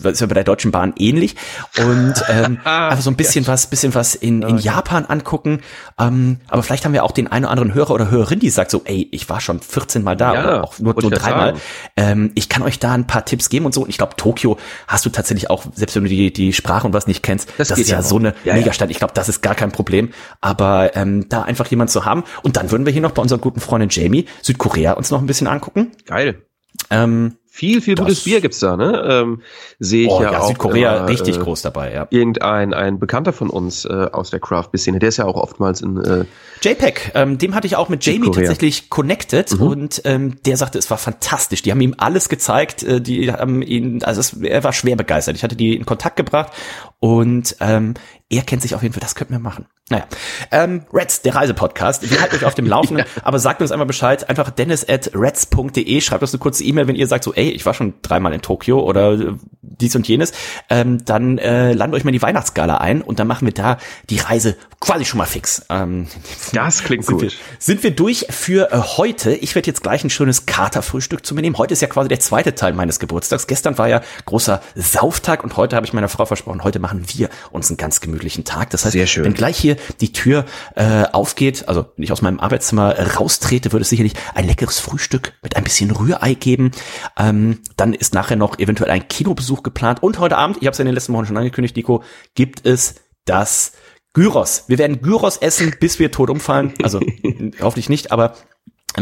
[0.00, 1.36] das ist ja bei der Deutschen Bahn eh ähnlich
[1.78, 5.60] und ähm, einfach so ein bisschen was, bisschen was in, in Japan angucken.
[5.98, 8.70] Ähm, aber vielleicht haben wir auch den einen oder anderen Hörer oder Hörerin, die sagt
[8.70, 11.54] so, ey, ich war schon 14 Mal da ja, oder auch nur, nur dreimal.
[11.96, 13.82] Ähm, ich kann euch da ein paar Tipps geben und so.
[13.82, 14.56] Und ich glaube, Tokio
[14.86, 17.68] hast du tatsächlich auch, selbst wenn du die, die Sprache und was nicht kennst, das,
[17.68, 18.90] das ist ja, ja so eine ja, Megastadt.
[18.90, 20.10] Ich glaube, das ist gar kein Problem.
[20.40, 22.24] Aber ähm, da einfach jemand zu haben.
[22.42, 25.26] Und dann würden wir hier noch bei unserer guten Freundin Jamie Südkorea uns noch ein
[25.26, 25.92] bisschen angucken.
[26.06, 26.42] Geil.
[26.90, 29.04] Ähm, viel, viel gutes Bier gibt's da, ne?
[29.06, 29.42] Ähm,
[29.78, 30.48] Sehe ich oh, ja, ja, auch.
[30.48, 32.06] Südkorea immer, richtig äh, groß dabei, ja.
[32.08, 35.98] Irgendein ein Bekannter von uns äh, aus der Craft-Szene, der ist ja auch oftmals in
[35.98, 36.24] äh,
[36.62, 38.46] JPEG, ähm, dem hatte ich auch mit Jamie Südkorea.
[38.46, 39.66] tatsächlich connected mhm.
[39.66, 41.60] und ähm, der sagte, es war fantastisch.
[41.60, 45.36] Die haben ihm alles gezeigt, äh, die haben ihn, also es, er war schwer begeistert.
[45.36, 46.52] Ich hatte die in Kontakt gebracht
[46.98, 47.92] und ähm,
[48.30, 49.66] er kennt sich auf jeden Fall, das könnten wir machen.
[49.90, 50.06] Naja,
[50.52, 52.08] ähm, Reds, der Reisepodcast.
[52.08, 53.22] Wir halten euch auf dem Laufenden, ja.
[53.24, 54.30] aber sagt uns einmal Bescheid.
[54.30, 56.00] Einfach dennis at reds.de.
[56.00, 58.40] Schreibt uns eine kurze E-Mail, wenn ihr sagt so, ey, ich war schon dreimal in
[58.40, 60.32] Tokio oder äh, dies und jenes.
[60.68, 63.78] Ähm, dann äh, ladet euch mal in die Weihnachtsgala ein und dann machen wir da
[64.10, 65.66] die Reise quasi schon mal fix.
[65.68, 66.06] Ähm,
[66.52, 67.22] das klingt sind gut.
[67.22, 69.34] Wir, sind wir durch für äh, heute.
[69.34, 71.58] Ich werde jetzt gleich ein schönes Katerfrühstück zu mir nehmen.
[71.58, 73.48] Heute ist ja quasi der zweite Teil meines Geburtstags.
[73.48, 77.28] Gestern war ja großer Sauftag und heute habe ich meiner Frau versprochen, heute machen wir
[77.50, 78.70] uns einen ganz gemütlichen Tag.
[78.70, 78.94] Das heißt,
[79.24, 80.44] wenn gleich hier die Tür
[80.76, 85.32] äh, aufgeht, also wenn ich aus meinem Arbeitszimmer raustrete, würde es sicherlich ein leckeres Frühstück
[85.42, 86.70] mit ein bisschen Rührei geben.
[87.18, 90.02] Ähm, dann ist nachher noch eventuell ein Kinobesuch geplant.
[90.02, 92.02] Und heute Abend, ich habe es ja in den letzten Wochen schon angekündigt, Nico,
[92.34, 93.72] gibt es das
[94.12, 94.64] Gyros.
[94.66, 96.74] Wir werden Gyros essen, bis wir tot umfallen.
[96.82, 97.00] Also
[97.60, 98.34] hoffentlich nicht, aber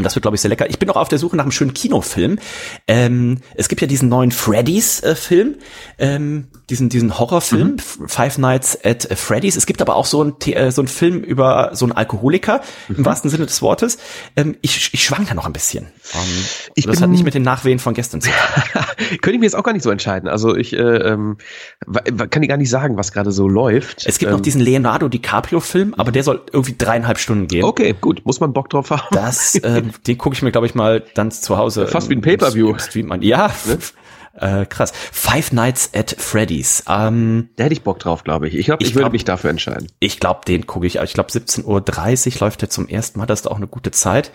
[0.03, 0.68] das wird, glaube ich, sehr lecker.
[0.68, 2.38] Ich bin noch auf der Suche nach einem schönen Kinofilm.
[2.86, 5.57] Ähm, es gibt ja diesen neuen Freddy's-Film,
[5.96, 8.09] äh, ähm, diesen, diesen Horrorfilm, mhm.
[8.09, 9.57] Five Nights at Freddy's.
[9.57, 12.96] Es gibt aber auch so einen äh, so einen Film über so einen Alkoholiker, mhm.
[12.96, 13.99] im wahrsten Sinne des Wortes.
[14.36, 15.86] Ähm, ich, ich schwank da noch ein bisschen.
[16.15, 16.45] Um, ähm,
[16.75, 18.83] ich das hat nicht mit den Nachwehen von gestern zu tun.
[19.21, 20.29] Könnte ich mir jetzt auch gar nicht so entscheiden.
[20.29, 21.37] Also ich äh, ähm,
[22.31, 24.07] kann dir gar nicht sagen, was gerade so läuft.
[24.07, 27.65] Es gibt ähm, noch diesen Leonardo DiCaprio-Film, aber der soll irgendwie dreieinhalb Stunden gehen.
[27.65, 28.25] Okay, gut.
[28.25, 29.03] Muss man Bock drauf haben.
[29.13, 31.87] Das äh, äh, den gucke ich mir, glaube ich, mal dann zu Hause.
[31.87, 32.75] Fast wie ein Pay-Per-View.
[33.21, 33.79] Ja, ne?
[34.63, 34.93] äh, krass.
[35.13, 36.85] Five Nights at Freddy's.
[36.89, 38.55] Ähm, da hätte ich Bock drauf, glaube ich.
[38.55, 39.89] Ich glaube, ich, ich würde mich dafür entscheiden.
[40.01, 40.97] Ich glaube, den gucke ich.
[40.97, 41.65] Ich glaube, 17.30
[42.35, 43.27] Uhr läuft der zum ersten Mal.
[43.27, 44.33] Das ist auch eine gute Zeit.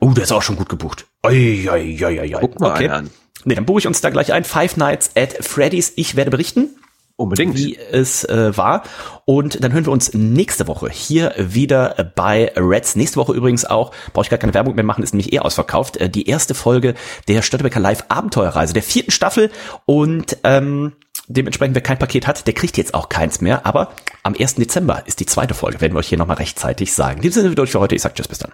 [0.00, 1.06] Oh, der ist auch schon gut gebucht.
[1.24, 2.40] Oi, oi, oi, oi.
[2.40, 2.88] Guck mal okay.
[2.88, 3.10] an.
[3.44, 4.44] Nee, dann buche ich uns da gleich ein.
[4.44, 5.92] Five Nights at Freddy's.
[5.96, 6.70] Ich werde berichten.
[7.16, 7.56] Unbedingt.
[7.56, 8.82] wie es äh, war.
[9.24, 12.96] Und dann hören wir uns nächste Woche hier wieder bei Reds.
[12.96, 15.98] Nächste Woche übrigens auch, brauche ich gar keine Werbung mehr machen, ist nämlich eh ausverkauft,
[15.98, 16.94] äh, die erste Folge
[17.28, 19.50] der Störtebecker Live Abenteuerreise der vierten Staffel.
[19.84, 20.92] Und ähm,
[21.28, 23.66] dementsprechend, wer kein Paket hat, der kriegt jetzt auch keins mehr.
[23.66, 23.92] Aber
[24.24, 24.56] am 1.
[24.56, 27.18] Dezember ist die zweite Folge, werden wir euch hier nochmal rechtzeitig sagen.
[27.18, 27.94] In diesem Sinne wieder euch für heute.
[27.94, 28.52] Ich sag Tschüss, bis dann.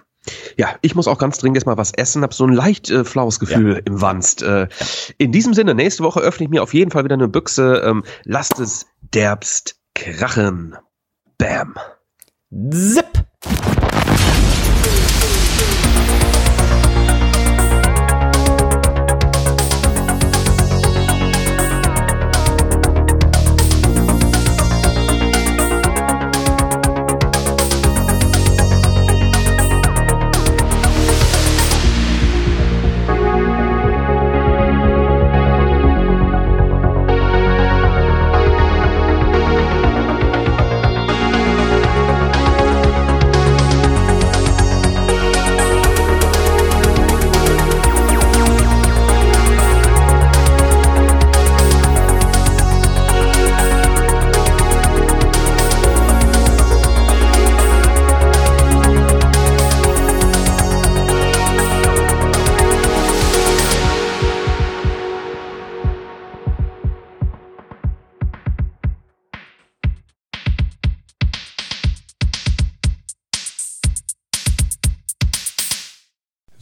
[0.57, 3.05] Ja, ich muss auch ganz dringend jetzt mal was essen, hab so ein leicht äh,
[3.05, 4.41] flaues Gefühl im Wanst.
[4.41, 4.67] Äh,
[5.17, 7.81] in diesem Sinne, nächste Woche öffne ich mir auf jeden Fall wieder eine Büchse.
[7.85, 10.75] Ähm, lasst es derbst krachen.
[11.37, 11.75] Bam.
[12.71, 13.28] Zip!